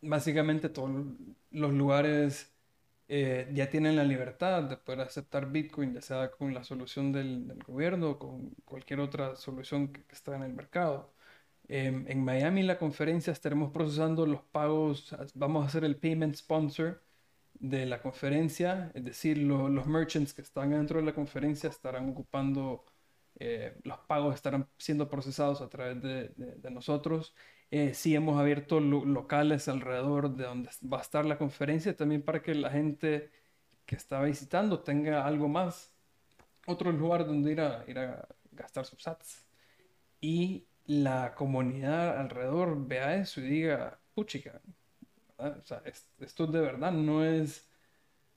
básicamente 0.00 0.68
todos 0.68 0.90
los 1.50 1.72
lugares 1.72 2.52
eh, 3.08 3.48
ya 3.52 3.70
tienen 3.70 3.96
la 3.96 4.04
libertad 4.04 4.64
de 4.64 4.76
poder 4.76 5.00
aceptar 5.02 5.50
Bitcoin, 5.50 5.94
ya 5.94 6.02
sea 6.02 6.30
con 6.30 6.54
la 6.54 6.64
solución 6.64 7.12
del, 7.12 7.54
gobierno 7.66 8.10
o 8.12 8.18
con 8.18 8.50
cualquier 8.64 9.00
otra 9.00 9.36
solución 9.36 9.92
que, 9.92 10.04
está 10.12 10.36
en 10.36 10.42
el 10.42 10.52
mercado. 10.54 11.12
Em, 11.68 12.06
en 12.08 12.24
Miami 12.24 12.62
la 12.62 12.78
conferencia 12.78 13.32
estaremos 13.32 13.72
procesando 13.72 14.26
los 14.26 14.42
pagos, 14.42 15.14
vamos 15.34 15.64
a 15.64 15.68
hacer 15.68 15.84
el 15.84 15.96
payment 15.96 16.34
sponsor 16.36 17.02
de 17.54 17.86
la 17.86 18.02
conferencia, 18.02 18.92
es 18.94 19.04
decir, 19.04 19.38
los 19.38 19.86
merchants 19.86 20.34
que 20.34 20.42
están 20.42 20.70
dentro 20.70 21.00
de 21.00 21.06
la 21.06 21.14
conferencia 21.14 21.70
estarán 21.70 22.10
ocupando, 22.10 22.84
eh, 23.38 23.78
los 23.84 23.98
pagos 24.00 24.34
estarán 24.34 24.68
siendo 24.78 25.08
procesados 25.10 25.60
a 25.60 25.68
través 25.68 26.02
de, 26.02 26.70
nosotros. 26.70 27.34
Eh, 27.70 27.94
sí 27.94 28.14
hemos 28.14 28.38
abierto 28.38 28.80
locales 28.80 29.68
alrededor 29.68 30.34
de 30.36 30.44
donde 30.44 30.70
va 30.92 30.98
a 30.98 31.02
estar 31.02 31.24
la 31.24 31.38
conferencia, 31.38 31.96
también 31.96 32.22
para 32.22 32.42
que 32.42 32.54
la 32.54 32.70
gente 32.70 33.30
que 33.86 33.96
está 33.96 34.22
visitando 34.22 34.80
tenga 34.82 35.26
algo 35.26 35.48
más, 35.48 35.94
otro 36.66 36.92
lugar 36.92 37.26
donde 37.26 37.52
ir 37.52 37.60
a, 37.60 37.84
ir 37.88 37.98
a 37.98 38.28
gastar 38.52 38.84
sus 38.86 39.02
sats. 39.02 39.46
Y 40.20 40.66
la 40.86 41.34
comunidad 41.34 42.18
alrededor 42.18 42.86
vea 42.86 43.16
eso 43.16 43.40
y 43.40 43.44
diga, 43.44 44.00
puchica, 44.14 44.60
o 45.38 45.64
sea, 45.64 45.82
esto 46.20 46.46
de 46.46 46.60
verdad 46.60 46.92
no 46.92 47.24
es, 47.24 47.68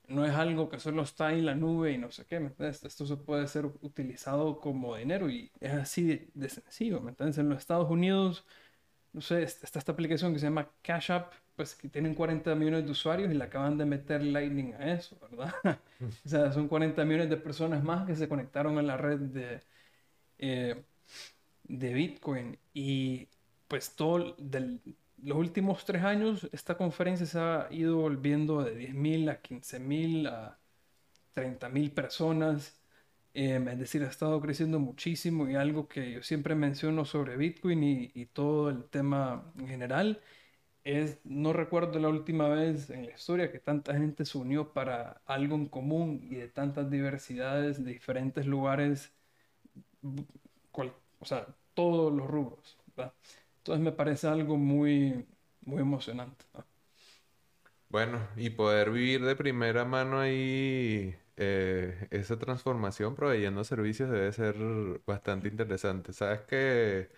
no 0.09 0.25
es 0.25 0.33
algo 0.33 0.69
que 0.69 0.79
solo 0.79 1.03
está 1.03 1.31
en 1.33 1.45
la 1.45 1.55
nube 1.55 1.91
y 1.93 1.97
no 1.97 2.11
sé 2.11 2.25
qué, 2.25 2.51
Esto 2.59 3.05
se 3.05 3.17
puede 3.17 3.47
ser 3.47 3.65
utilizado 3.65 4.59
como 4.59 4.95
dinero 4.95 5.29
y 5.29 5.51
es 5.59 5.73
así 5.73 6.29
de, 6.33 6.49
sencillo, 6.49 7.01
¿me 7.01 7.11
entiendes? 7.11 7.37
En 7.37 7.49
los 7.49 7.59
Estados 7.59 7.89
Unidos, 7.89 8.45
no 9.13 9.21
sé, 9.21 9.43
está 9.43 9.79
esta 9.79 9.91
aplicación 9.91 10.33
que 10.33 10.39
se 10.39 10.47
llama 10.47 10.69
Cash 10.81 11.11
App, 11.11 11.33
pues 11.55 11.75
que 11.75 11.89
tienen 11.89 12.15
40 12.15 12.55
millones 12.55 12.85
de 12.85 12.91
usuarios 12.91 13.31
y 13.31 13.35
le 13.35 13.43
acaban 13.43 13.77
de 13.77 13.85
meter 13.85 14.23
Lightning 14.23 14.73
a 14.75 14.93
eso, 14.93 15.17
¿verdad? 15.21 15.53
o 16.25 16.29
sea, 16.29 16.51
son 16.53 16.67
40 16.67 17.03
millones 17.05 17.29
de 17.29 17.37
personas 17.37 17.83
más 17.83 18.05
que 18.07 18.15
se 18.15 18.29
conectaron 18.29 18.77
a 18.77 18.81
la 18.81 18.97
red 18.97 19.19
de... 19.19 19.61
Eh, 20.39 20.83
de 21.69 21.93
Bitcoin. 21.93 22.57
Y 22.73 23.27
pues 23.67 23.95
todo 23.95 24.35
del, 24.37 24.81
los 25.23 25.37
últimos 25.37 25.85
tres 25.85 26.03
años 26.03 26.49
esta 26.51 26.77
conferencia 26.77 27.25
se 27.25 27.39
ha 27.39 27.67
ido 27.71 27.97
volviendo 27.97 28.63
de 28.63 28.75
10.000 28.75 29.29
a 29.29 29.41
15.000 29.41 30.27
a 30.27 30.59
30.000 31.35 31.93
personas. 31.93 32.79
Em, 33.33 33.67
es 33.69 33.79
decir, 33.79 34.03
ha 34.03 34.07
estado 34.07 34.41
creciendo 34.41 34.79
muchísimo 34.79 35.47
y 35.49 35.55
algo 35.55 35.87
que 35.87 36.11
yo 36.13 36.23
siempre 36.23 36.55
menciono 36.55 37.05
sobre 37.05 37.37
Bitcoin 37.37 37.83
y, 37.83 38.11
y, 38.15 38.25
todo 38.25 38.69
el 38.69 38.85
tema 38.85 39.53
en 39.59 39.67
general 39.67 40.21
es, 40.83 41.19
no 41.25 41.53
recuerdo 41.53 41.99
la 41.99 42.09
última 42.09 42.49
vez 42.49 42.89
en 42.89 43.05
la 43.05 43.11
historia 43.13 43.51
que 43.51 43.59
tanta 43.59 43.93
gente 43.93 44.25
se 44.25 44.37
unió 44.37 44.73
para 44.73 45.21
algo 45.25 45.55
en 45.55 45.67
común 45.67 46.21
y 46.23 46.35
de 46.35 46.47
tantas 46.49 46.89
diversidades 46.89 47.83
de 47.83 47.91
diferentes 47.93 48.45
lugares, 48.45 49.13
o 51.19 51.25
sea, 51.25 51.47
todos 51.73 52.13
los 52.13 52.27
rubros. 52.27 52.77
Entonces 53.69 53.83
me 53.85 53.91
parece 53.91 54.27
algo 54.27 54.57
muy, 54.57 55.27
muy 55.61 55.81
emocionante. 55.81 56.45
Bueno, 57.89 58.27
y 58.35 58.51
poder 58.51 58.91
vivir 58.91 59.25
de 59.25 59.35
primera 59.35 59.83
mano 59.83 60.19
ahí 60.19 61.15
eh, 61.37 62.07
esa 62.11 62.37
transformación 62.37 63.15
proveyendo 63.15 63.63
servicios 63.63 64.11
debe 64.11 64.31
ser 64.31 64.55
bastante 65.07 65.47
interesante. 65.47 66.13
Sabes 66.13 66.41
que 66.41 67.09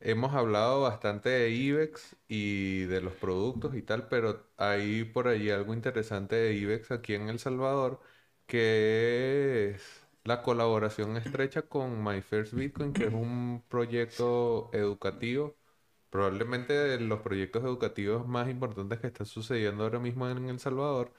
hemos 0.00 0.34
hablado 0.34 0.82
bastante 0.82 1.30
de 1.30 1.50
IBEX 1.50 2.16
y 2.28 2.82
de 2.86 3.00
los 3.00 3.14
productos 3.16 3.74
y 3.76 3.82
tal, 3.82 4.08
pero 4.08 4.50
hay 4.58 5.04
por 5.04 5.28
ahí 5.28 5.50
algo 5.50 5.74
interesante 5.74 6.36
de 6.36 6.54
IBEX 6.54 6.90
aquí 6.92 7.14
en 7.14 7.28
El 7.30 7.38
Salvador 7.38 8.00
que 8.46 9.70
es 9.76 10.06
la 10.24 10.42
colaboración 10.42 11.16
estrecha 11.16 11.62
con 11.62 12.02
My 12.04 12.20
First 12.22 12.54
Bitcoin, 12.54 12.92
que 12.94 13.06
es 13.06 13.14
un 13.14 13.64
proyecto 13.68 14.70
educativo, 14.74 15.56
probablemente 16.10 16.98
los 17.00 17.20
proyectos 17.20 17.64
educativos 17.64 18.26
más 18.28 18.48
importantes 18.50 19.00
que 19.00 19.06
están 19.08 19.26
sucediendo 19.26 19.84
ahora 19.84 19.98
mismo 20.00 20.28
en 20.28 20.48
El 20.48 20.58
Salvador. 20.60 21.12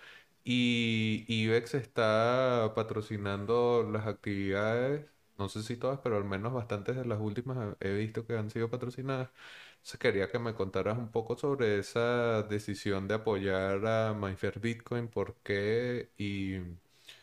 Y 0.44 1.26
IBEX 1.28 1.76
está 1.76 2.74
patrocinando 2.76 3.84
las 3.92 4.08
actividades, 4.08 5.06
no 5.38 5.50
sé 5.50 5.62
si 5.64 5.78
todas, 5.78 6.00
pero 6.04 6.18
al 6.18 6.26
menos 6.26 6.54
bastantes 6.54 6.96
de 6.96 7.06
las 7.06 7.20
últimas 7.20 7.76
he 7.80 7.94
visto 7.94 8.26
que 8.26 8.38
han 8.38 8.50
sido 8.50 8.70
patrocinadas. 8.70 9.30
Entonces 9.74 10.00
quería 10.00 10.30
que 10.30 10.40
me 10.40 10.54
contaras 10.56 10.98
un 10.98 11.12
poco 11.12 11.38
sobre 11.38 11.80
esa 11.80 12.44
decisión 12.44 13.08
de 13.08 13.16
apoyar 13.16 13.86
a 13.86 14.14
My 14.14 14.36
First 14.36 14.60
Bitcoin, 14.62 15.08
por 15.10 15.36
qué 15.44 16.12
y 16.18 16.58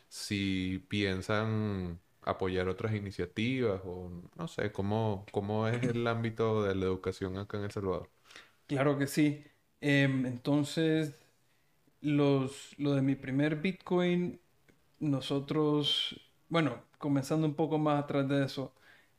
si 0.08 0.78
piensan 0.88 2.00
apoyar 2.30 2.68
otras 2.68 2.94
iniciativas 2.94 3.80
o 3.84 4.10
no 4.36 4.48
sé, 4.48 4.72
cómo, 4.72 5.26
cómo 5.32 5.68
es 5.68 5.82
el 5.84 6.06
ámbito 6.06 6.62
de 6.64 6.74
la 6.74 6.86
educación 6.86 7.38
acá 7.38 7.58
en 7.58 7.64
El 7.64 7.70
Salvador. 7.72 8.10
Claro 8.66 8.98
que 8.98 9.06
sí. 9.06 9.44
Em, 9.80 10.26
entonces, 10.26 11.14
los, 12.00 12.78
lo 12.78 12.94
de 12.94 13.02
mi 13.02 13.16
primer 13.16 13.56
Bitcoin, 13.56 14.40
nosotros, 15.00 16.20
bueno, 16.48 16.84
comenzando 16.98 17.46
un 17.46 17.54
poco 17.56 17.78
más 17.78 18.04
atrás 18.04 18.28
de 18.28 18.44
eso, 18.44 18.74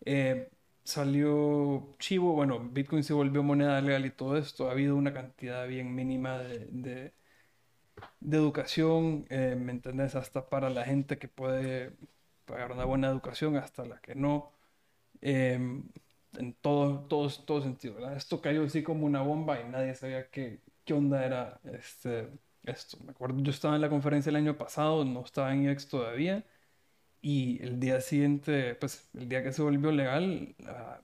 eh, 0.06 0.52
salió 0.84 1.96
Chivo, 2.00 2.34
bueno, 2.34 2.60
Bitcoin 2.60 3.04
se 3.04 3.14
volvió 3.14 3.44
moneda 3.44 3.82
legal 3.82 4.06
y 4.06 4.12
todo 4.12 4.38
esto, 4.38 4.70
ha 4.70 4.74
habido 4.74 4.96
una 4.96 5.14
cantidad 5.14 5.68
bien 5.68 5.96
mínima 5.96 6.40
de 6.40 7.14
de 8.20 8.38
educación, 8.38 9.26
eh, 9.30 9.56
¿me 9.58 9.72
entendés? 9.72 10.16
Hasta 10.16 10.50
para 10.50 10.70
la 10.70 10.86
gente 10.86 11.18
que 11.18 11.28
puede 11.28 11.94
pagar 12.50 12.72
una 12.72 12.86
buena 12.86 13.08
educación, 13.10 13.56
hasta 13.58 13.86
la 13.86 14.00
que 14.02 14.16
no. 14.16 14.52
Em, 15.22 15.84
en 16.38 16.54
todo, 16.56 17.02
todo, 17.08 17.30
todo 17.46 17.62
sentido, 17.62 17.96
¿verdad? 17.96 18.16
Esto 18.18 18.42
cayó 18.42 18.64
así 18.64 18.84
como 18.84 19.06
una 19.06 19.22
bomba 19.22 19.60
y 19.62 19.66
nadie 19.70 19.96
sabía 19.96 20.30
qué, 20.30 20.62
qué 20.86 20.94
onda 20.94 21.26
era 21.26 21.60
este, 21.74 22.30
esto. 22.64 22.98
Me 23.06 23.12
acuerdo, 23.12 23.42
yo 23.42 23.52
estaba 23.52 23.76
en 23.76 23.82
la 23.82 23.90
conferencia 23.90 24.30
el 24.30 24.36
año 24.38 24.58
pasado, 24.58 25.06
no 25.06 25.24
estaba 25.24 25.54
en 25.54 25.64
IEX 25.64 25.88
todavía, 25.90 26.46
y 27.22 27.62
el 27.64 27.80
día 27.80 28.02
siguiente, 28.02 28.76
pues 28.76 29.10
el 29.14 29.28
día 29.30 29.44
que 29.44 29.52
se 29.52 29.62
volvió 29.62 29.92
legal, 29.92 30.56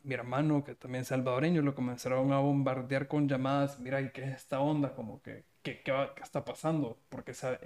mi 0.03 0.13
hermano, 0.13 0.63
que 0.63 0.75
también 0.75 1.01
es 1.01 1.10
salvadoreño, 1.10 1.62
lo 1.62 1.75
comenzaron 1.75 2.31
a 2.31 2.39
bombardear 2.39 3.08
con 3.08 3.27
llamadas, 3.27 3.79
mira, 3.79 4.01
¿y 4.01 4.12
qué 4.12 4.23
es 4.23 4.36
esta 4.36 4.60
onda? 4.62 4.95
Como 4.95 5.21
que 5.21 5.45
qué, 5.62 5.81
está 6.23 6.45
pasando, 6.45 6.99
porque 7.10 7.34
sabe, 7.34 7.60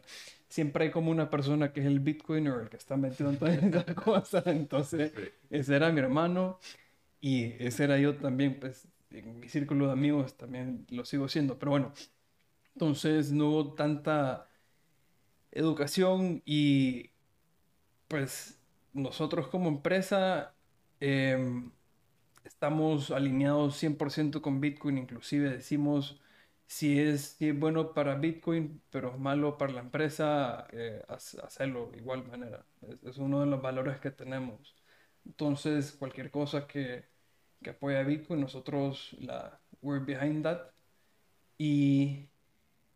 siempre 0.49 0.85
hay 0.85 0.91
como 0.91 1.11
una 1.11 1.29
persona 1.29 1.71
que 1.71 1.81
es 1.81 1.85
el 1.85 1.99
Bitcoiner, 1.99 2.53
el 2.61 2.69
que 2.69 2.77
está 2.77 2.97
metido 2.97 3.29
en 3.29 3.37
todas 3.37 3.57
estas 3.63 3.85
cosas, 3.95 4.47
entonces 4.47 5.13
ese 5.49 5.75
era 5.75 5.91
mi 5.91 5.99
hermano 5.99 6.59
y 7.21 7.53
ese 7.63 7.85
era 7.85 7.97
yo 7.97 8.17
también, 8.17 8.59
pues 8.59 8.87
en 9.11 9.39
mi 9.39 9.49
círculo 9.49 9.87
de 9.87 9.93
amigos 9.93 10.35
también 10.37 10.85
lo 10.89 11.05
sigo 11.05 11.27
siendo, 11.29 11.57
pero 11.59 11.71
bueno, 11.71 11.93
entonces 12.73 13.31
no 13.31 13.49
hubo 13.49 13.73
tanta 13.73 14.47
educación 15.51 16.41
y 16.45 17.11
pues 18.07 18.59
nosotros 18.93 19.47
como 19.47 19.69
empresa 19.69 20.55
em, 20.99 21.71
estamos 22.43 23.11
alineados 23.11 23.81
100% 23.81 24.41
con 24.41 24.61
Bitcoin, 24.61 24.97
inclusive 24.97 25.49
decimos 25.49 26.19
si 26.69 26.99
es, 26.99 27.37
bueno 27.55 27.93
para 27.93 28.15
Bitcoin, 28.15 28.81
pero 28.91 29.17
malo 29.17 29.57
para 29.57 29.73
la 29.73 29.81
empresa, 29.81 30.67
eh, 30.71 31.03
hacerlo 31.09 31.89
de 31.91 31.97
igual 31.97 32.25
manera. 32.27 32.63
Es, 33.03 33.17
uno 33.17 33.41
de 33.41 33.47
los 33.47 33.61
valores 33.61 33.99
que 33.99 34.11
tenemos. 34.11 34.75
Entonces, 35.25 35.93
cualquier 35.93 36.31
cosa 36.31 36.67
que, 36.67 37.05
que 37.63 37.71
apoye 37.71 37.97
a 37.97 38.03
Bitcoin, 38.03 38.41
nosotros 38.41 39.15
la 39.19 39.59
we're 39.81 40.03
behind 40.05 40.43
that. 40.43 40.71
Y 41.57 42.29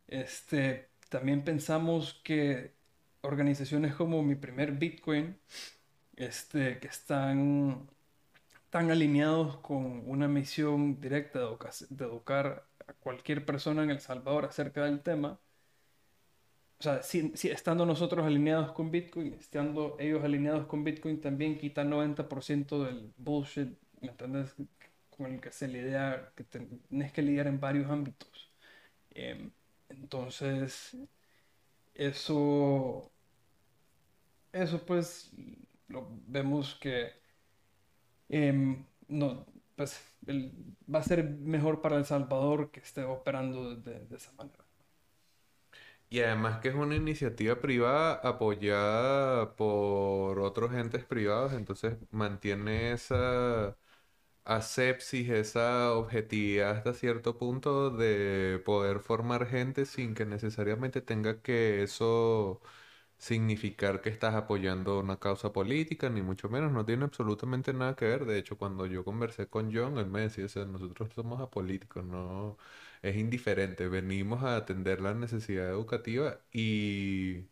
este, 0.08 0.90
también 1.10 1.44
pensamos 1.44 2.22
que 2.24 2.76
organizaciones 3.22 3.96
como 3.96 4.24
Mi 4.24 4.36
Primer 4.36 4.74
Bitcoin, 4.74 5.40
este, 6.16 6.80
que 6.80 6.88
están 6.88 7.90
tan 8.70 8.92
alineados 8.92 9.58
con 9.58 10.04
una 10.10 10.28
misión 10.28 11.02
directa 11.02 11.40
de, 11.40 11.48
de 11.90 12.06
educar 12.06 12.68
a 12.88 12.94
cualquier 12.94 13.46
persona 13.46 13.84
en 13.84 13.92
El 13.92 14.00
Salvador 14.00 14.46
acerca 14.46 14.86
del 14.86 15.02
tema, 15.02 15.40
o 16.80 16.84
sea, 16.84 17.02
si, 17.02 17.32
estando 17.50 17.86
nosotros 17.86 18.26
alineados 18.26 18.74
con 18.74 18.92
Bitcoin, 18.92 19.34
estando 19.36 19.96
ellos 20.00 20.22
alineados 20.24 20.66
con 20.68 20.84
Bitcoin, 20.84 21.22
también 21.22 21.58
quita 21.58 21.86
90% 21.86 22.84
del 22.84 23.14
bullshit, 23.18 23.78
¿me 24.02 24.10
entiendes? 24.10 24.54
Con 25.10 25.32
el 25.34 25.40
que 25.40 25.52
se 25.52 25.68
lidia, 25.70 26.34
que 26.36 26.44
tenés 26.44 27.14
que 27.14 27.22
lidiar 27.22 27.48
en 27.48 27.60
varios 27.62 27.90
ámbitos. 27.90 28.52
Em, 29.12 29.52
entonces, 29.90 30.98
eso, 31.94 33.12
eso 34.52 34.86
pues, 34.86 35.32
lo 35.88 36.08
vemos 36.28 36.76
que 36.76 37.12
em, 38.30 38.86
no, 39.08 39.46
pues 39.76 40.00
va 40.94 41.00
a 41.00 41.04
ser 41.04 41.24
mejor 41.24 41.82
para 41.82 41.98
El 41.98 42.06
Salvador 42.06 42.72
que 42.72 42.80
esté 42.80 43.04
operando 43.04 43.76
de, 43.76 44.08
esa 44.16 44.32
manera. 44.34 44.66
Y 46.10 46.20
además 46.22 46.60
que 46.60 46.70
es 46.70 46.76
una 46.76 46.96
iniciativa 46.96 47.60
privada 47.60 48.16
apoyada 48.24 49.56
por 49.56 50.40
otros 50.40 50.74
entes 50.74 51.04
privados, 51.06 51.54
entonces 51.54 51.98
mantiene 52.12 52.92
esa 52.92 53.76
asepsis, 54.46 55.30
esa 55.30 55.94
objetividad 55.94 56.78
hasta 56.78 56.94
cierto 56.94 57.38
punto 57.38 57.90
de 57.92 58.62
poder 58.66 59.00
formar 59.00 59.48
gente 59.48 59.86
sin 59.86 60.14
que 60.16 60.26
necesariamente 60.26 61.02
tenga 61.02 61.42
que 61.42 61.84
eso 61.84 62.62
significar 63.18 64.02
que 64.02 64.10
estás 64.10 64.36
apoyando 64.36 65.00
una 65.00 65.20
causa 65.20 65.54
política, 65.54 66.10
ni 66.10 66.22
mucho 66.22 66.50
menos, 66.50 66.72
no 66.72 66.86
tiene 66.86 67.06
absolutamente 67.06 67.74
nada 67.74 67.96
que 67.96 68.06
ver. 68.06 68.26
De 68.26 68.38
hecho, 68.38 68.58
cuando 68.58 68.86
yo 68.86 69.04
conversé 69.06 69.48
con 69.50 69.74
John, 69.74 69.98
él 69.98 70.08
me 70.08 70.22
decía, 70.22 70.46
o 70.46 70.50
sea, 70.50 70.66
nosotros 70.66 71.14
somos 71.14 71.42
apolíticos, 71.42 72.04
no 72.06 72.58
es 73.02 73.16
indiferente, 73.18 73.88
venimos 73.90 74.44
a 74.44 74.56
atender 74.58 75.02
la 75.02 75.14
necesidad 75.14 75.70
educativa 75.70 76.40
y 76.52 77.48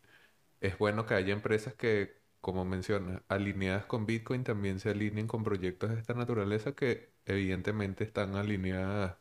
es 0.62 0.78
bueno 0.78 1.06
que 1.06 1.14
haya 1.16 1.34
empresas 1.34 1.74
que, 1.76 2.22
como 2.42 2.66
menciona, 2.66 3.24
alineadas 3.28 3.86
con 3.86 4.06
Bitcoin 4.06 4.44
también 4.44 4.80
se 4.80 4.90
alineen 4.90 5.28
con 5.28 5.44
proyectos 5.44 5.90
de 5.92 6.00
esta 6.00 6.14
naturaleza 6.14 6.74
que 6.76 7.14
evidentemente 7.26 8.04
están 8.04 8.36
alineadas 8.36 9.18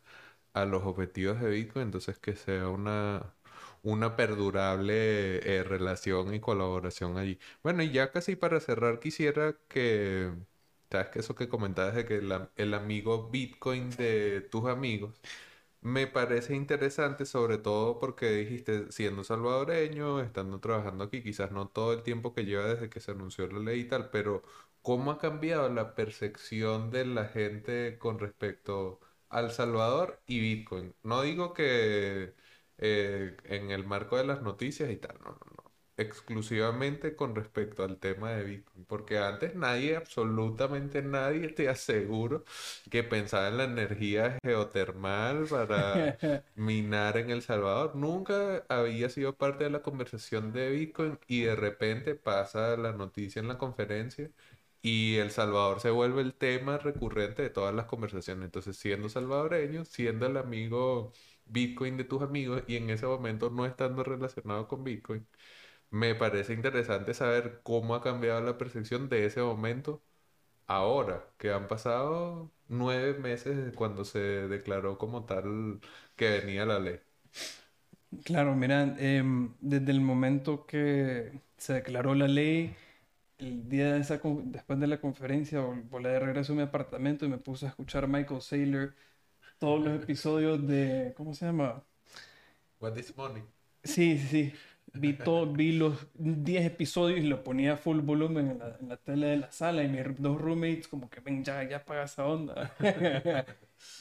a 0.52 0.64
los 0.66 0.82
objetivos 0.84 1.40
de 1.40 1.50
Bitcoin, 1.50 1.86
entonces 1.86 2.18
que 2.18 2.36
sea 2.36 2.68
una, 2.68 3.34
una 3.82 4.16
perdurable 4.16 5.38
eh, 5.58 5.64
relación 5.64 6.34
y 6.34 6.40
colaboración 6.40 7.16
allí. 7.16 7.38
Bueno, 7.62 7.82
y 7.82 7.90
ya 7.92 8.10
casi 8.12 8.36
para 8.36 8.60
cerrar 8.60 9.00
quisiera 9.00 9.56
que, 9.68 10.32
sabes 10.90 11.08
que 11.08 11.18
eso 11.20 11.34
que 11.34 11.48
comentabas 11.48 11.94
de 11.94 12.04
que 12.04 12.20
el 12.56 12.74
amigo 12.74 13.30
Bitcoin 13.30 13.90
de 13.90 14.40
tus 14.42 14.66
amigos, 14.66 15.20
me 15.80 16.06
parece 16.06 16.54
interesante, 16.54 17.24
sobre 17.26 17.58
todo 17.58 17.98
porque 17.98 18.30
dijiste, 18.32 18.90
siendo 18.92 19.24
salvadoreño, 19.24 20.20
estando 20.20 20.60
trabajando 20.60 21.04
aquí, 21.04 21.22
quizás 21.22 21.52
no 21.52 21.68
todo 21.68 21.92
el 21.94 22.02
tiempo 22.02 22.34
que 22.34 22.44
lleva 22.44 22.64
desde 22.66 22.90
que 22.90 23.00
se 23.00 23.12
anunció 23.12 23.46
la 23.48 23.60
ley 23.60 23.80
y 23.80 23.84
tal, 23.88 24.10
pero 24.10 24.42
¿cómo 24.82 25.10
ha 25.10 25.18
cambiado 25.18 25.68
la 25.70 25.94
percepción 25.94 26.90
de 26.90 27.06
la 27.06 27.26
gente 27.26 27.98
con 27.98 28.18
respecto 28.18 29.00
al 29.28 29.52
Salvador 29.52 30.20
y 30.26 30.40
Bitcoin? 30.40 30.94
No 31.02 31.22
digo 31.22 31.54
que 31.54 32.34
eh, 32.80 33.36
en 33.44 33.70
el 33.70 33.84
marco 33.86 34.16
de 34.16 34.24
las 34.26 34.42
noticias 34.42 34.90
y 34.90 34.96
tal, 34.96 35.18
no, 35.20 35.30
no, 35.30 35.38
no 35.56 35.70
exclusivamente 36.00 37.14
con 37.14 37.34
respecto 37.34 37.84
al 37.84 37.98
tema 37.98 38.30
de 38.32 38.44
Bitcoin, 38.44 38.84
porque 38.86 39.18
antes 39.18 39.54
nadie, 39.54 39.96
absolutamente 39.96 41.02
nadie, 41.02 41.48
te 41.48 41.68
aseguro 41.68 42.44
que 42.90 43.02
pensaba 43.04 43.48
en 43.48 43.58
la 43.58 43.64
energía 43.64 44.38
geotermal 44.42 45.46
para 45.46 46.16
minar 46.54 47.18
en 47.18 47.30
El 47.30 47.42
Salvador. 47.42 47.96
Nunca 47.96 48.64
había 48.68 49.10
sido 49.10 49.36
parte 49.36 49.64
de 49.64 49.70
la 49.70 49.82
conversación 49.82 50.52
de 50.52 50.70
Bitcoin 50.70 51.18
y 51.26 51.42
de 51.42 51.56
repente 51.56 52.14
pasa 52.14 52.76
la 52.78 52.92
noticia 52.92 53.40
en 53.40 53.48
la 53.48 53.58
conferencia 53.58 54.30
y 54.82 55.16
El 55.16 55.30
Salvador 55.30 55.80
se 55.80 55.90
vuelve 55.90 56.22
el 56.22 56.34
tema 56.34 56.78
recurrente 56.78 57.42
de 57.42 57.50
todas 57.50 57.74
las 57.74 57.86
conversaciones. 57.86 58.44
Entonces, 58.46 58.76
siendo 58.76 59.08
salvadoreño, 59.08 59.84
siendo 59.84 60.26
el 60.26 60.36
amigo 60.38 61.12
Bitcoin 61.52 61.96
de 61.96 62.04
tus 62.04 62.22
amigos 62.22 62.62
y 62.68 62.76
en 62.76 62.90
ese 62.90 63.06
momento 63.06 63.50
no 63.50 63.66
estando 63.66 64.04
relacionado 64.04 64.68
con 64.68 64.84
Bitcoin 64.84 65.26
me 65.90 66.14
parece 66.14 66.52
interesante 66.54 67.14
saber 67.14 67.60
cómo 67.62 67.94
ha 67.94 68.02
cambiado 68.02 68.40
la 68.42 68.58
percepción 68.58 69.08
de 69.08 69.26
ese 69.26 69.42
momento 69.42 70.02
ahora, 70.66 71.32
que 71.38 71.52
han 71.52 71.68
pasado 71.68 72.52
nueve 72.68 73.14
meses 73.18 73.74
cuando 73.76 74.04
se 74.04 74.20
declaró 74.20 74.98
como 74.98 75.24
tal 75.26 75.80
que 76.16 76.30
venía 76.30 76.66
la 76.66 76.78
ley. 76.80 77.00
Claro, 78.24 78.56
mira, 78.56 78.96
em, 78.98 79.54
desde 79.60 79.92
el 79.92 80.00
momento 80.00 80.66
que 80.66 81.42
se 81.56 81.74
declaró 81.74 82.14
la 82.14 82.26
ley, 82.26 82.74
el 83.38 83.68
día 83.68 83.96
esa, 83.96 84.20
después 84.44 84.80
de 84.80 84.86
la 84.88 85.00
conferencia, 85.00 85.60
volé 85.60 86.10
de 86.10 86.20
regreso 86.20 86.52
a 86.52 86.56
mi 86.56 86.62
apartamento 86.62 87.26
y 87.26 87.28
me 87.28 87.38
puse 87.38 87.66
a 87.66 87.68
escuchar 87.70 88.08
Michael 88.08 88.42
Saylor 88.42 88.94
todos 89.60 89.84
los 89.84 90.02
episodios 90.02 90.66
de, 90.66 91.14
¿cómo 91.16 91.34
se 91.34 91.46
llama? 91.46 91.84
What 92.80 92.96
is 92.96 93.16
money? 93.16 93.42
Sí, 93.84 94.18
sí, 94.18 94.26
sí. 94.26 94.52
Vi, 94.92 95.12
todo, 95.12 95.46
vi 95.46 95.70
los 95.72 96.08
10 96.14 96.66
episodios 96.66 97.20
y 97.20 97.22
lo 97.22 97.44
ponía 97.44 97.74
a 97.74 97.76
full 97.76 98.00
volumen 98.00 98.50
en 98.50 98.58
la, 98.58 98.76
en 98.80 98.88
la, 98.88 98.96
tele 98.96 99.28
de 99.28 99.36
la 99.36 99.52
sala 99.52 99.84
y 99.84 99.88
mis 99.88 100.02
dos 100.20 100.40
roommates 100.40 100.88
como 100.88 101.08
que 101.08 101.20
ven 101.20 101.44
ya, 101.44 101.62
ya 101.62 101.76
apaga 101.76 102.04
esa 102.04 102.26
onda. 102.26 102.74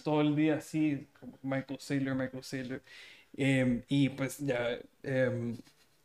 todo 0.04 0.22
el 0.22 0.36
día 0.36 0.56
así, 0.56 1.08
como 1.20 1.38
Michael 1.44 1.80
Saylor, 1.80 2.16
Michael 2.16 2.44
Saylor. 2.44 2.82
Em, 3.38 3.84
y 3.88 4.10
pues 4.10 4.40
ya, 4.40 4.80
eh, 5.04 5.56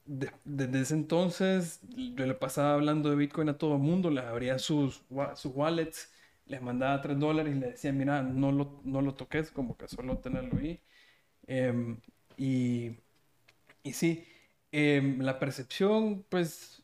desde 0.04 0.80
ese 0.80 0.94
entonces 0.94 1.80
yo 2.14 2.26
le 2.26 2.34
pasaba 2.34 2.74
hablando 2.74 3.08
de 3.08 3.16
Bitcoin 3.16 3.48
a 3.48 3.56
todo 3.56 3.74
el 3.74 3.80
mundo, 3.80 4.10
les 4.10 4.24
abría 4.24 4.58
sus, 4.58 5.02
sus 5.36 5.52
wallets, 5.54 6.12
les 6.46 6.62
mandaba 6.62 7.00
3 7.02 7.18
dólares 7.18 7.54
y 7.56 7.60
les 7.60 7.70
decía, 7.72 7.92
mira, 7.92 8.22
no 8.22 8.52
lo, 8.52 8.80
no 8.84 9.02
lo 9.02 9.14
toques, 9.14 9.50
como 9.50 9.76
que 9.76 9.88
solo 9.88 10.18
tenerlo 10.18 10.58
ahí. 10.58 10.80
Em, 11.46 11.98
y, 12.36 12.92
y 13.82 13.92
sí, 13.92 14.26
Em, 14.76 15.20
la 15.20 15.38
percepción, 15.38 16.26
pues, 16.28 16.82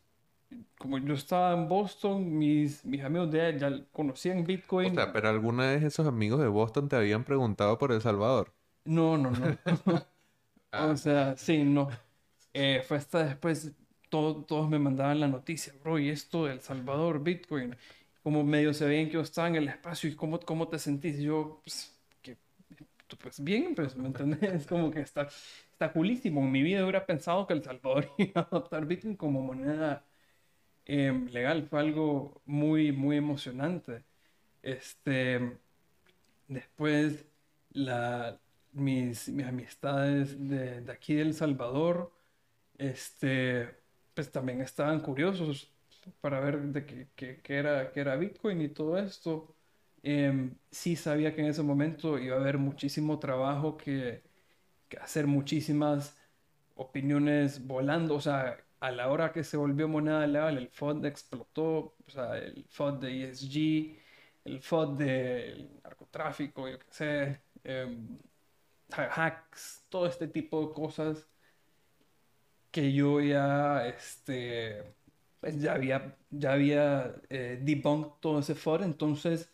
como 0.78 0.98
yo 0.98 1.14
estaba 1.14 1.54
en 1.54 1.68
Boston, 1.68 2.38
mis, 2.38 2.84
mis 2.84 3.02
amigos 3.02 3.32
de 3.32 3.40
allá 3.40 3.70
ya 3.70 3.84
conocían 3.92 4.44
Bitcoin. 4.44 4.92
O 4.92 4.94
sea, 4.94 5.12
pero 5.12 5.28
alguna 5.28 5.72
vez 5.72 5.82
esos 5.82 6.06
amigos 6.06 6.38
de 6.38 6.46
Boston 6.46 6.88
te 6.88 6.94
habían 6.94 7.24
preguntado 7.24 7.78
por 7.78 7.90
El 7.90 8.00
Salvador. 8.00 8.52
No, 8.84 9.18
no, 9.18 9.32
no. 9.32 9.58
Ah. 9.66 10.06
O 10.92 10.96
sea, 10.96 11.36
sí, 11.36 11.64
no. 11.64 11.88
Eh, 12.54 12.84
fue 12.86 12.96
hasta 12.96 13.24
después, 13.24 13.72
todos 14.08 14.68
me 14.68 14.78
mandaban 14.78 15.18
la 15.18 15.26
noticia, 15.26 15.72
bro, 15.82 15.98
y 15.98 16.10
esto 16.10 16.46
de 16.46 16.52
El 16.52 16.60
Salvador, 16.60 17.24
Bitcoin. 17.24 17.76
Como 18.22 18.44
medio 18.44 18.74
se 18.74 18.86
veían 18.86 19.06
que 19.06 19.14
yo 19.14 19.20
estaba 19.22 19.48
en 19.48 19.56
el 19.56 19.68
espacio 19.68 20.10
y 20.10 20.14
cómo, 20.14 20.38
cómo 20.40 20.68
te 20.68 20.78
sentís. 20.78 21.18
yo, 21.18 21.60
pues, 21.64 21.98
que, 22.22 22.36
pues 23.20 23.42
bien, 23.42 23.74
pues, 23.74 23.96
¿me 23.96 24.08
entendés? 24.08 24.66
Como 24.68 24.90
que 24.90 25.00
está, 25.00 25.28
está 25.72 25.92
coolísimo. 25.92 26.40
En 26.42 26.52
mi 26.52 26.62
vida 26.62 26.82
hubiera 26.82 27.06
pensado 27.06 27.46
que 27.46 27.54
El 27.54 27.62
Salvador 27.64 28.10
iba 28.18 28.42
a 28.42 28.44
adoptar 28.44 28.86
Bitcoin 28.86 29.16
como 29.16 29.42
moneda 29.42 30.04
em, 30.86 31.26
legal. 31.28 31.66
Fue 31.68 31.80
algo 31.80 32.42
muy, 32.46 32.92
muy 32.92 33.16
emocionante. 33.16 34.04
Este, 34.62 35.58
después, 36.48 37.26
la, 37.72 38.40
mis, 38.72 39.28
mis 39.28 39.46
amistades 39.46 40.48
de, 40.48 40.80
de, 40.82 40.92
aquí 40.92 41.14
de 41.14 41.22
El 41.22 41.34
Salvador, 41.34 42.12
este, 42.78 43.70
pues 44.14 44.30
también 44.32 44.60
estaban 44.60 45.00
curiosos 45.00 45.72
para 46.20 46.40
ver 46.40 46.60
de 46.60 46.84
qué, 47.14 47.40
era, 47.48 47.92
qué 47.92 48.00
era 48.00 48.16
Bitcoin 48.16 48.60
y 48.62 48.68
todo 48.68 48.98
esto. 48.98 49.54
Eh, 50.02 50.50
sí 50.70 50.96
sabía 50.96 51.34
que 51.34 51.42
en 51.42 51.48
ese 51.48 51.62
momento 51.62 52.18
iba 52.18 52.36
a 52.36 52.40
haber 52.40 52.58
muchísimo 52.58 53.18
trabajo 53.18 53.76
que 53.76 54.22
hacer 55.00 55.26
muchísimas 55.26 56.16
opiniones 56.74 57.66
volando, 57.66 58.16
o 58.16 58.20
sea, 58.20 58.58
a 58.80 58.90
la 58.90 59.08
hora 59.10 59.32
que 59.32 59.44
se 59.44 59.56
volvió 59.56 59.88
moneda 59.88 60.26
legal, 60.26 60.56
el 60.58 60.68
FOD 60.68 61.04
explotó, 61.06 61.96
o 62.06 62.10
sea, 62.10 62.38
el 62.38 62.64
FOD 62.68 63.00
de 63.00 63.24
ESG, 63.30 63.98
el 64.44 64.62
FOD 64.62 64.96
del 64.98 65.80
narcotráfico, 65.84 66.68
yo 66.68 66.78
qué 66.78 66.86
sé, 66.90 67.40
em, 67.64 68.18
hacks, 68.90 69.84
todo 69.90 70.06
este 70.06 70.28
tipo 70.28 70.66
de 70.66 70.74
cosas 70.74 71.28
que 72.70 72.92
yo 72.92 73.20
ya, 73.20 73.86
este, 73.88 74.94
pues 75.40 75.60
ya 75.60 75.74
había, 75.74 76.16
ya 76.30 76.52
había 76.52 77.14
eh, 77.30 77.58
debunked 77.62 78.20
todo 78.20 78.40
ese 78.40 78.54
FOD, 78.54 78.84
entonces 78.84 79.50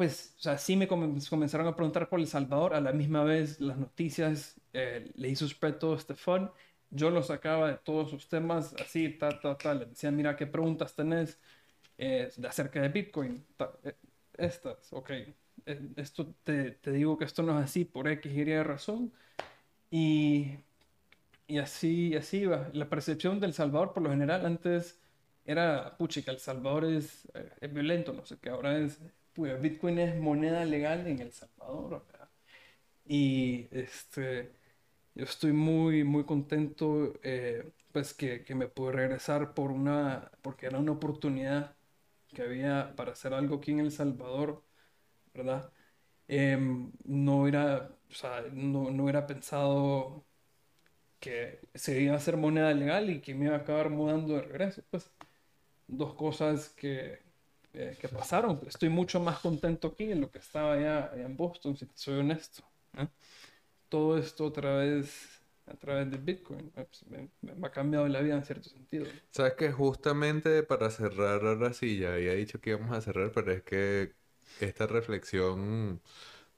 pues, 0.00 0.34
o 0.38 0.40
sea, 0.40 0.76
me 0.78 0.88
comenzaron 0.88 1.66
a 1.66 1.76
preguntar 1.76 2.08
por 2.08 2.20
El 2.20 2.26
Salvador, 2.26 2.72
a 2.72 2.80
la 2.80 2.90
misma 2.90 3.22
vez 3.22 3.60
las 3.60 3.76
noticias, 3.76 4.58
eh, 4.72 5.12
le 5.14 5.28
hizo 5.28 5.46
spread 5.46 5.74
todo 5.74 5.94
este 5.94 6.14
fun, 6.14 6.50
yo 6.88 7.10
lo 7.10 7.22
sacaba 7.22 7.68
de 7.72 7.76
todos 7.76 8.08
sus 8.08 8.26
temas, 8.26 8.74
así, 8.80 9.10
tal, 9.10 9.38
tal, 9.42 9.58
tal, 9.58 9.80
le 9.80 9.84
decía, 9.84 10.10
mira, 10.10 10.36
¿qué 10.36 10.46
preguntas 10.46 10.96
tenés 10.96 11.38
eh, 11.98 12.30
acerca 12.48 12.80
de 12.80 12.88
Bitcoin? 12.88 13.44
Eh, 13.84 13.94
estas, 14.38 14.90
ok, 14.90 15.10
esto 15.96 16.34
te, 16.44 16.70
te, 16.70 16.92
digo 16.92 17.18
que 17.18 17.26
esto 17.26 17.42
no 17.42 17.58
es 17.58 17.66
así 17.66 17.84
por 17.84 18.08
X 18.08 18.32
Y 18.32 18.62
razón, 18.62 19.12
y, 19.90 20.56
y 21.50 21.58
así, 21.58 22.14
así 22.16 22.38
iba. 22.38 22.70
La 22.72 22.88
percepción 22.88 23.40
del 23.40 23.54
Salvador, 23.54 23.92
por 23.92 24.02
lo 24.02 24.10
general, 24.10 24.46
antes 24.46 25.00
era, 25.44 25.96
puchica, 25.98 26.30
El 26.32 26.38
Salvador 26.38 26.84
es, 26.84 27.28
es 27.60 27.72
violento, 27.72 28.12
no 28.12 28.24
sé 28.26 28.38
qué, 28.40 28.50
ahora 28.50 28.78
es 28.78 29.00
pues 29.32 29.60
Bitcoin 29.60 29.98
es 29.98 30.16
moneda 30.16 30.64
legal 30.64 31.06
en 31.06 31.20
El 31.20 31.32
Salvador. 31.32 32.04
Y 33.04 33.68
este, 33.72 34.52
yo 35.14 35.24
estoy 35.24 35.52
muy, 35.52 36.04
muy 36.04 36.24
contento 36.24 37.14
eh, 37.22 37.72
pues 37.92 38.14
que, 38.14 38.44
que, 38.44 38.54
me 38.54 38.68
pude 38.68 38.92
regresar 38.92 39.54
por 39.54 39.70
una, 39.72 40.30
porque 40.42 40.66
era 40.66 40.78
una 40.78 40.92
oportunidad 40.92 41.76
que 42.28 42.42
había 42.42 42.94
para 42.96 43.12
hacer 43.12 43.34
algo 43.34 43.56
aquí 43.56 43.72
en 43.72 43.80
El 43.80 43.92
Salvador, 43.92 44.64
¿verdad? 45.34 45.72
Em, 46.28 46.92
no 47.04 47.48
era, 47.48 47.90
o 48.10 48.14
sea, 48.14 48.42
no, 48.52 48.90
no 48.90 49.04
hubiera 49.04 49.26
pensado 49.26 50.24
que 51.20 51.60
se 51.74 52.00
iba 52.00 52.14
a 52.14 52.16
hacer 52.16 52.36
moneda 52.36 52.72
legal 52.72 53.10
y 53.10 53.20
que 53.20 53.34
me 53.34 53.46
iba 53.46 53.54
a 53.54 53.58
acabar 53.58 53.90
mudando 53.90 54.34
de 54.34 54.42
regreso, 54.42 54.82
pues 54.90 55.10
dos 55.86 56.14
cosas 56.14 56.70
que, 56.70 57.20
eh, 57.74 57.96
que 58.00 58.08
pasaron. 58.08 58.60
Estoy 58.66 58.88
mucho 58.88 59.20
más 59.20 59.38
contento 59.38 59.88
aquí 59.88 60.10
en 60.10 60.22
lo 60.22 60.30
que 60.30 60.38
estaba 60.38 60.74
allá, 60.74 61.12
en 61.14 61.36
Boston, 61.36 61.76
si 61.76 61.86
soy 61.94 62.20
honesto. 62.20 62.62
Todo 63.88 64.18
esto 64.18 64.44
otra 64.46 64.76
vez 64.76 65.40
a 65.66 65.74
través 65.74 66.10
de 66.10 66.16
Bitcoin. 66.16 66.70
Pues, 66.70 67.04
me, 67.08 67.66
ha 67.66 67.70
cambiado 67.70 68.08
la 68.08 68.20
vida 68.20 68.34
en 68.34 68.44
cierto 68.44 68.68
sentido. 68.68 69.06
Sabes 69.30 69.54
que 69.54 69.70
justamente 69.72 70.62
para 70.62 70.90
cerrar 70.90 71.44
ahora 71.44 71.72
sí, 71.72 71.98
ya 71.98 72.14
había 72.14 72.34
dicho 72.34 72.60
que 72.60 72.70
íbamos 72.70 72.96
a 72.96 73.00
cerrar, 73.00 73.30
pero 73.32 73.52
es 73.52 73.62
que 73.62 74.14
esta 74.60 74.86
reflexión 74.86 76.00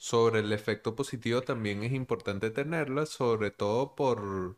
sobre 0.03 0.41
el 0.41 0.53
efecto 0.53 0.97
positivo 0.97 1.43
también 1.43 1.85
es 1.85 1.93
importante 1.93 2.51
tenerla, 2.51 3.07
sobre 3.07 3.51
todo 3.53 3.95
por 3.95 4.57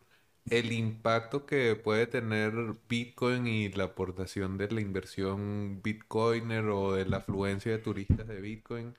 el 0.50 0.72
impacto 0.72 1.44
que 1.46 1.76
puede 1.76 2.06
tener 2.06 2.54
Bitcoin 2.88 3.46
y 3.46 3.68
la 3.70 3.84
aportación 3.84 4.56
de 4.58 4.70
la 4.70 4.80
inversión 4.80 5.82
Bitcoiner 5.82 6.64
o 6.66 6.92
de 6.94 7.04
la 7.06 7.18
afluencia 7.18 7.72
de 7.72 7.78
turistas 7.78 8.26
de 8.26 8.40
Bitcoin. 8.40 8.94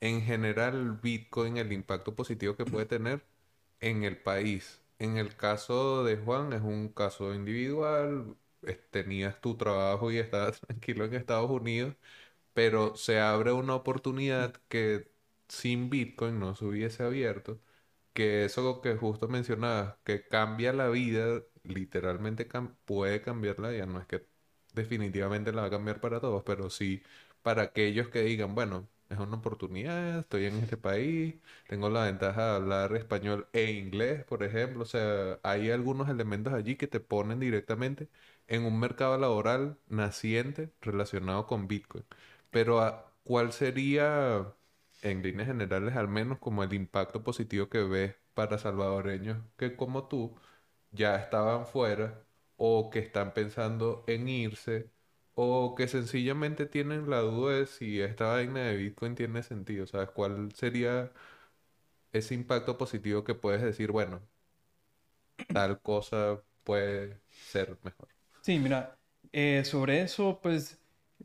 En 0.00 0.22
general, 0.22 0.98
Bitcoin, 1.02 1.58
el 1.58 1.72
impacto 1.72 2.14
positivo 2.16 2.56
que 2.56 2.64
puede 2.64 2.86
tener 2.86 3.22
en 3.80 4.04
el 4.04 4.16
país. 4.22 4.82
En 4.98 5.16
el 5.18 5.36
caso 5.36 6.04
de 6.04 6.16
Juan 6.18 6.52
es 6.54 6.62
un 6.62 6.88
caso 6.90 7.34
individual, 7.34 8.36
tenías 8.90 9.40
tu 9.40 9.56
trabajo 9.56 10.10
y 10.10 10.18
estabas 10.18 10.60
tranquilo 10.66 11.04
en 11.04 11.14
Estados 11.14 11.50
Unidos, 11.50 11.94
pero 12.54 12.96
se 12.96 13.20
abre 13.20 13.52
una 13.52 13.74
oportunidad 13.74 14.54
que 14.68 15.10
sin 15.50 15.90
Bitcoin 15.90 16.40
no 16.40 16.56
se 16.56 16.64
hubiese 16.66 17.04
abierto, 17.04 17.60
que 18.14 18.44
eso 18.46 18.80
que 18.82 18.96
justo 18.96 19.28
mencionabas, 19.28 19.96
que 20.04 20.26
cambia 20.28 20.72
la 20.72 20.88
vida, 20.90 21.42
literalmente 21.64 22.48
puede 22.86 23.22
cambiarla, 23.22 23.72
ya 23.72 23.86
no 23.86 24.00
es 24.00 24.06
que 24.06 24.26
definitivamente 24.74 25.52
la 25.52 25.62
va 25.62 25.68
a 25.68 25.70
cambiar 25.70 26.00
para 26.00 26.20
todos, 26.20 26.42
pero 26.44 26.70
sí 26.70 27.02
para 27.42 27.62
aquellos 27.62 28.08
que 28.08 28.22
digan, 28.22 28.54
bueno, 28.54 28.88
es 29.08 29.18
una 29.18 29.36
oportunidad, 29.38 30.20
estoy 30.20 30.44
en 30.46 30.56
este 30.58 30.76
país, 30.76 31.36
tengo 31.68 31.90
la 31.90 32.04
ventaja 32.04 32.46
de 32.50 32.56
hablar 32.56 32.96
español 32.96 33.48
e 33.52 33.72
inglés, 33.72 34.24
por 34.24 34.42
ejemplo, 34.44 34.82
o 34.82 34.86
sea, 34.86 35.40
hay 35.42 35.70
algunos 35.70 36.08
elementos 36.08 36.52
allí 36.52 36.76
que 36.76 36.86
te 36.86 37.00
ponen 37.00 37.40
directamente 37.40 38.08
en 38.48 38.64
un 38.64 38.78
mercado 38.78 39.18
laboral 39.18 39.78
naciente 39.88 40.72
relacionado 40.80 41.46
con 41.46 41.66
Bitcoin. 41.68 42.04
Pero 42.50 42.80
ah, 42.80 43.12
¿cuál 43.24 43.52
sería, 43.52 44.54
en 45.02 45.22
líneas 45.22 45.48
generales, 45.48 45.96
al 45.96 46.08
menos 46.08 46.38
como 46.38 46.62
el 46.64 46.72
impacto 46.74 47.22
positivo 47.24 47.68
que 47.68 47.82
ves 47.84 48.16
para 48.34 48.58
salvadoreños 48.58 49.38
que 49.56 49.76
como 49.76 50.08
tú 50.08 50.36
ya 50.92 51.16
estaban 51.16 51.66
fuera 51.66 52.24
o 52.56 52.90
que 52.90 52.98
están 53.00 53.32
pensando 53.34 54.04
en 54.06 54.28
irse? 54.28 54.90
o 55.34 55.74
que 55.76 55.88
sencillamente 55.88 56.66
tienen 56.66 57.08
la 57.10 57.20
duda 57.20 57.54
de 57.56 57.66
si 57.66 58.00
esta 58.02 58.26
vaina 58.26 58.60
de 58.64 58.76
Bitcoin 58.76 59.14
tiene 59.14 59.42
sentido. 59.42 59.86
¿Sabes 59.86 60.10
cuál 60.10 60.52
sería 60.54 61.12
ese 62.12 62.34
impacto 62.34 62.78
positivo 62.78 63.24
que 63.24 63.34
puedes 63.34 63.62
decir, 63.62 63.90
bueno, 63.92 64.22
tal 65.52 65.80
cosa 65.82 66.42
puede 66.64 67.20
ser 67.28 67.78
mejor? 67.82 68.08
Sí, 68.42 68.58
mira, 68.58 68.98
eh, 69.32 69.64
sobre 69.64 70.02
eso, 70.02 70.40
pues 70.42 70.79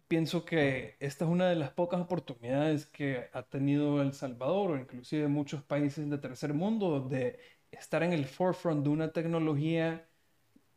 pienso 0.08 0.46
que 0.46 0.98
esta 1.00 1.26
es 1.26 1.32
una 1.32 1.50
de 1.50 1.56
las 1.56 1.72
pocas 1.72 2.02
oportunidades 2.02 2.86
que 2.86 3.30
ha 3.34 3.44
tenido 3.44 4.02
El 4.02 4.14
Salvador 4.14 4.72
o 4.72 4.78
inclusive 4.78 5.28
muchos 5.28 5.64
países 5.64 6.10
de 6.10 6.18
tercer 6.18 6.54
mundo 6.54 7.02
de 7.02 7.40
estar 7.72 8.04
en 8.04 8.14
el 8.14 8.26
forefront 8.26 8.84
de 8.84 8.90
una 8.90 9.12
tecnología 9.12 10.08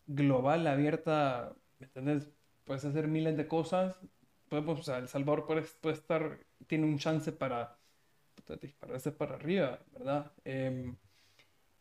global 0.06 0.66
abierta, 0.66 1.54
¿me 1.78 1.86
entiendes? 1.86 2.30
puedes 2.68 2.84
hacer 2.84 3.08
miles 3.08 3.36
de 3.36 3.48
cosas. 3.48 3.98
Podemos, 4.48 4.84
sea, 4.84 4.98
El 4.98 5.08
Salvador 5.08 5.46
puede, 5.46 5.94
estar, 5.94 6.38
tiene 6.66 6.84
un 6.86 6.98
chance 6.98 7.32
para 7.32 7.78
dispararse 8.60 9.10
para 9.10 9.34
arriba, 9.34 9.80
¿verdad? 9.92 10.32
Em, 10.44 10.96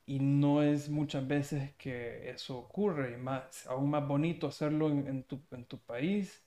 y 0.05 0.19
no 0.19 0.63
es 0.63 0.89
muchas 0.89 1.27
veces 1.27 1.75
que 1.75 2.29
eso 2.29 2.57
ocurre, 2.57 3.13
y 3.13 3.17
más, 3.17 3.67
aún 3.67 3.89
más 3.89 4.07
bonito 4.07 4.47
hacerlo 4.47 4.89
en, 4.89 5.23
tu, 5.23 5.41
en 5.51 5.65
tu, 5.65 5.77
país, 5.79 6.43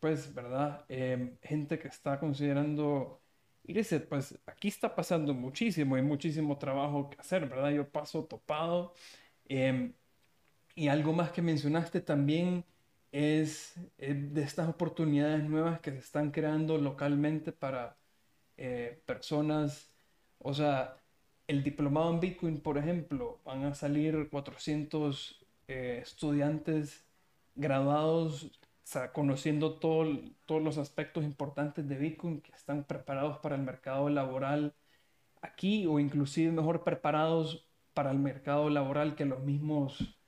pues, 0.00 0.34
¿verdad? 0.34 0.84
Em, 0.88 1.36
gente 1.42 1.78
que 1.78 1.88
está 1.88 2.18
considerando 2.20 3.20
irse, 3.64 4.00
pues 4.00 4.38
aquí 4.46 4.68
está 4.68 4.94
pasando 4.94 5.34
muchísimo, 5.34 5.96
hay 5.96 6.02
muchísimo 6.02 6.58
trabajo 6.58 7.10
que 7.10 7.20
hacer, 7.20 7.48
¿verdad? 7.48 7.70
Yo 7.70 7.88
paso 7.90 8.24
topado. 8.24 8.94
Em, 9.48 9.94
y 10.74 10.88
algo 10.88 11.12
más 11.12 11.32
que 11.32 11.42
mencionaste 11.42 12.00
también 12.00 12.64
es, 13.12 13.74
de 13.98 14.42
estas 14.42 14.68
oportunidades 14.68 15.44
nuevas 15.44 15.80
que 15.80 15.92
se 15.92 15.98
están 15.98 16.30
creando 16.30 16.78
localmente 16.78 17.52
para 17.52 17.96
eh, 18.56 19.02
personas. 19.06 19.88
O 20.38 20.54
sea, 20.54 20.96
el 21.48 21.62
diplomado 21.64 22.12
en 22.12 22.20
Bitcoin, 22.20 22.60
por 22.60 22.78
ejemplo, 22.78 23.40
van 23.44 23.64
a 23.64 23.74
salir 23.74 24.28
400 24.30 25.46
eh, 25.68 26.00
estudiantes 26.02 27.04
graduados 27.54 28.52
conociendo 29.12 29.78
todo, 29.78 30.06
todos 30.46 30.62
los 30.62 30.78
aspectos 30.78 31.24
importantes 31.24 31.88
de 31.88 31.96
Bitcoin 31.96 32.40
que 32.40 32.52
están 32.52 32.84
preparados 32.84 33.38
para 33.38 33.56
el 33.56 33.62
mercado 33.62 34.08
laboral 34.10 34.74
aquí 35.42 35.86
o 35.86 35.98
inclusive 36.00 36.52
mejor 36.52 36.84
preparados 36.84 37.68
para 37.94 38.10
el 38.10 38.18
mercado 38.18 38.70
laboral 38.70 39.16
que 39.16 39.24
los 39.24 39.40
mismos 39.42 40.18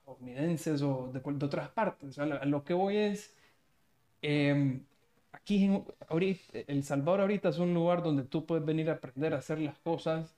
estadounidenses 0.00 0.82
o 0.82 1.10
de, 1.12 1.20
de 1.20 1.46
otras 1.46 1.70
partes. 1.70 2.10
O 2.10 2.12
sea, 2.12 2.26
lo 2.26 2.64
que 2.64 2.74
voy 2.74 2.96
es, 2.96 3.36
eh, 4.22 4.82
aquí 5.32 5.64
en, 5.64 5.84
ahorita, 6.08 6.58
El 6.66 6.84
Salvador 6.84 7.20
ahorita 7.22 7.48
es 7.50 7.58
un 7.58 7.74
lugar 7.74 8.02
donde 8.02 8.24
tú 8.24 8.46
puedes 8.46 8.64
venir 8.64 8.90
a 8.90 8.94
aprender 8.94 9.34
a 9.34 9.38
hacer 9.38 9.60
las 9.60 9.78
cosas, 9.78 10.36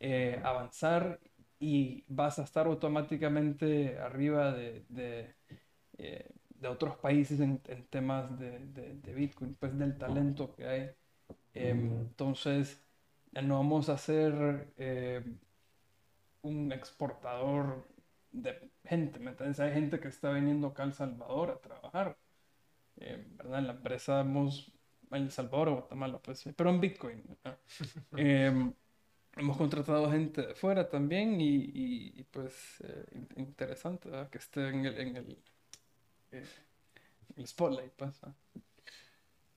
eh, 0.00 0.40
avanzar 0.44 1.20
y 1.60 2.04
vas 2.08 2.38
a 2.38 2.44
estar 2.44 2.66
automáticamente 2.66 3.98
arriba 3.98 4.52
de, 4.52 4.84
de, 4.88 5.34
eh, 5.98 6.30
de 6.60 6.68
otros 6.68 6.96
países 6.96 7.40
en, 7.40 7.60
en 7.66 7.84
temas 7.86 8.38
de, 8.38 8.58
de, 8.58 9.14
Bitcoin, 9.14 9.54
pues 9.54 9.78
del 9.78 9.96
talento 9.96 10.52
que 10.54 10.66
hay. 10.66 10.90
Em, 11.54 12.00
entonces, 12.00 12.82
no 13.32 13.58
vamos 13.58 13.88
a 13.88 13.98
ser 13.98 14.68
un 16.42 16.72
exportador 16.72 17.86
de 18.32 18.70
gente, 18.84 19.18
¿me 19.18 19.30
entiendes? 19.30 19.60
Hay 19.60 19.72
gente 19.72 20.00
que 20.00 20.08
está 20.08 20.30
viniendo 20.32 20.68
acá 20.68 20.82
a 20.82 20.86
El 20.86 20.92
Salvador 20.92 21.50
a 21.50 21.60
trabajar, 21.60 22.16
eh, 22.96 23.24
¿verdad? 23.36 23.60
En 23.60 23.66
la 23.66 23.72
empresa 23.74 24.20
hemos, 24.20 24.72
en 25.10 25.22
El 25.24 25.30
Salvador 25.30 25.68
o 25.68 25.72
Guatemala, 25.76 26.18
pues, 26.22 26.44
pero 26.56 26.70
en 26.70 26.80
Bitcoin. 26.80 27.22
Eh, 28.16 28.72
hemos 29.36 29.56
contratado 29.56 30.10
gente 30.10 30.46
de 30.46 30.54
fuera 30.54 30.88
también 30.88 31.40
y, 31.40 31.70
y, 31.74 32.24
pues 32.24 32.82
eh, 32.84 33.26
interesante 33.36 34.08
¿verdad? 34.08 34.30
que 34.30 34.38
esté 34.38 34.68
en 34.68 34.86
el, 34.86 34.98
en 34.98 35.16
el, 35.16 35.38
el 37.36 37.46
spotlight. 37.46 37.92
Pues, 37.92 38.20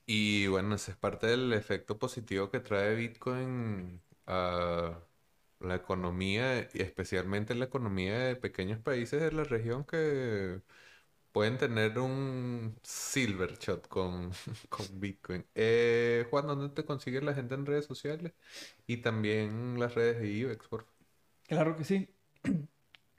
y 0.06 0.46
bueno, 0.48 0.74
ese 0.74 0.92
es 0.92 0.96
parte 0.96 1.26
del 1.26 1.52
efecto 1.52 1.98
positivo 1.98 2.50
que 2.50 2.60
trae 2.60 2.94
Bitcoin 2.94 4.02
a 4.26 5.00
la 5.60 5.74
economía, 5.76 6.68
y 6.74 6.82
especialmente 6.82 7.54
la 7.54 7.66
economía 7.66 8.18
de 8.18 8.36
pequeños 8.36 8.80
países 8.80 9.20
de 9.22 9.32
la 9.32 9.44
región 9.44 9.84
que 9.84 10.60
pueden 11.32 11.58
tener 11.58 11.98
un 11.98 12.78
silver 12.82 13.58
shot 13.58 13.88
con, 13.88 14.32
con 14.70 15.00
Bitcoin. 15.00 15.46
Eh, 15.54 16.26
Juan, 16.30 16.46
¿dónde 16.48 16.70
te 16.70 16.84
consigue 16.84 17.22
la 17.22 17.34
gente 17.34 17.54
en 17.54 17.66
redes 17.66 17.86
sociales? 17.86 18.34
Y 18.86 18.98
también 18.98 19.78
las 19.80 19.94
redes 19.94 20.20
de 20.20 20.28
IBEX, 20.28 20.68
por 20.68 20.84
favor. 20.84 20.94
Claro 21.46 21.76
que 21.76 21.84
sí. 21.84 22.08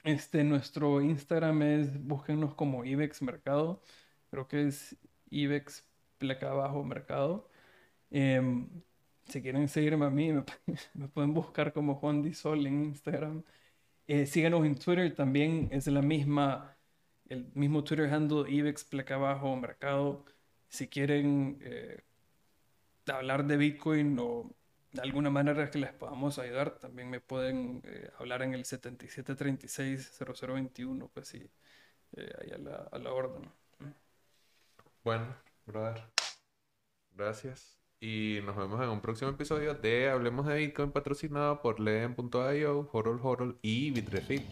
Este, 0.04 0.44
nuestro 0.44 1.02
Instagram 1.02 1.62
es, 1.62 2.04
búsquenos 2.06 2.56
como 2.56 2.84
IBEX 2.84 3.22
Mercado. 3.22 3.82
Creo 4.30 4.48
que 4.48 4.68
es 4.68 4.98
IBEX 5.30 5.88
placa 6.18 6.52
abajo 6.52 6.84
mercado. 6.84 7.50
Em, 8.12 8.70
si 9.28 9.42
quieren 9.42 9.68
seguirme 9.70 10.06
a 10.06 10.10
mí, 10.10 10.32
me, 10.34 10.44
pueden 11.14 11.34
buscar 11.34 11.74
como 11.74 11.96
Juan 11.96 12.22
Disol 12.22 12.68
en 12.68 12.84
Instagram. 12.86 13.44
Eh, 14.08 14.26
síganos 14.26 14.66
en 14.66 14.76
Twitter, 14.76 15.16
también 15.16 15.70
es 15.72 15.88
la 15.88 16.02
misma, 16.02 16.78
el 17.30 17.52
mismo 17.56 17.84
Twitter 17.84 18.14
handle, 18.14 18.50
IBEX, 18.52 18.84
placa 18.86 19.16
abajo, 19.16 19.56
mercado. 19.56 20.26
Si 20.70 20.88
quieren 20.90 21.60
eh, 21.62 22.02
hablar 23.08 23.46
de 23.48 23.58
Bitcoin 23.58 24.18
o 24.20 24.54
de 24.94 25.02
alguna 25.02 25.30
manera 25.30 25.70
que 25.70 25.80
les 25.80 25.92
podamos 25.92 26.40
ayudar, 26.40 26.80
también 26.80 27.10
me 27.10 27.20
pueden 27.20 27.82
eh, 27.84 28.10
hablar 28.20 28.44
en 28.44 28.54
el 28.54 28.64
7736-0021, 28.64 31.10
pues 31.14 31.28
sí, 31.28 31.52
ahí 32.16 32.52
a 32.52 32.58
la, 32.60 32.76
a 32.92 33.00
la 33.00 33.12
orden. 33.12 33.52
Bueno, 35.04 35.36
brother, 35.66 36.04
gracias. 37.12 37.80
Y 38.00 38.40
nos 38.46 38.56
vemos 38.56 38.82
en 38.82 38.90
un 38.90 39.02
próximo 39.02 39.32
episodio 39.32 39.74
de 39.74 40.10
Hablemos 40.10 40.46
de 40.46 40.58
Bitcoin 40.58 40.92
patrocinado 40.92 41.62
por 41.62 41.80
Leen.io, 41.80 42.90
Horol 42.92 43.20
Horol 43.24 43.58
y 43.62 43.92
Bitrefill. 43.92 44.46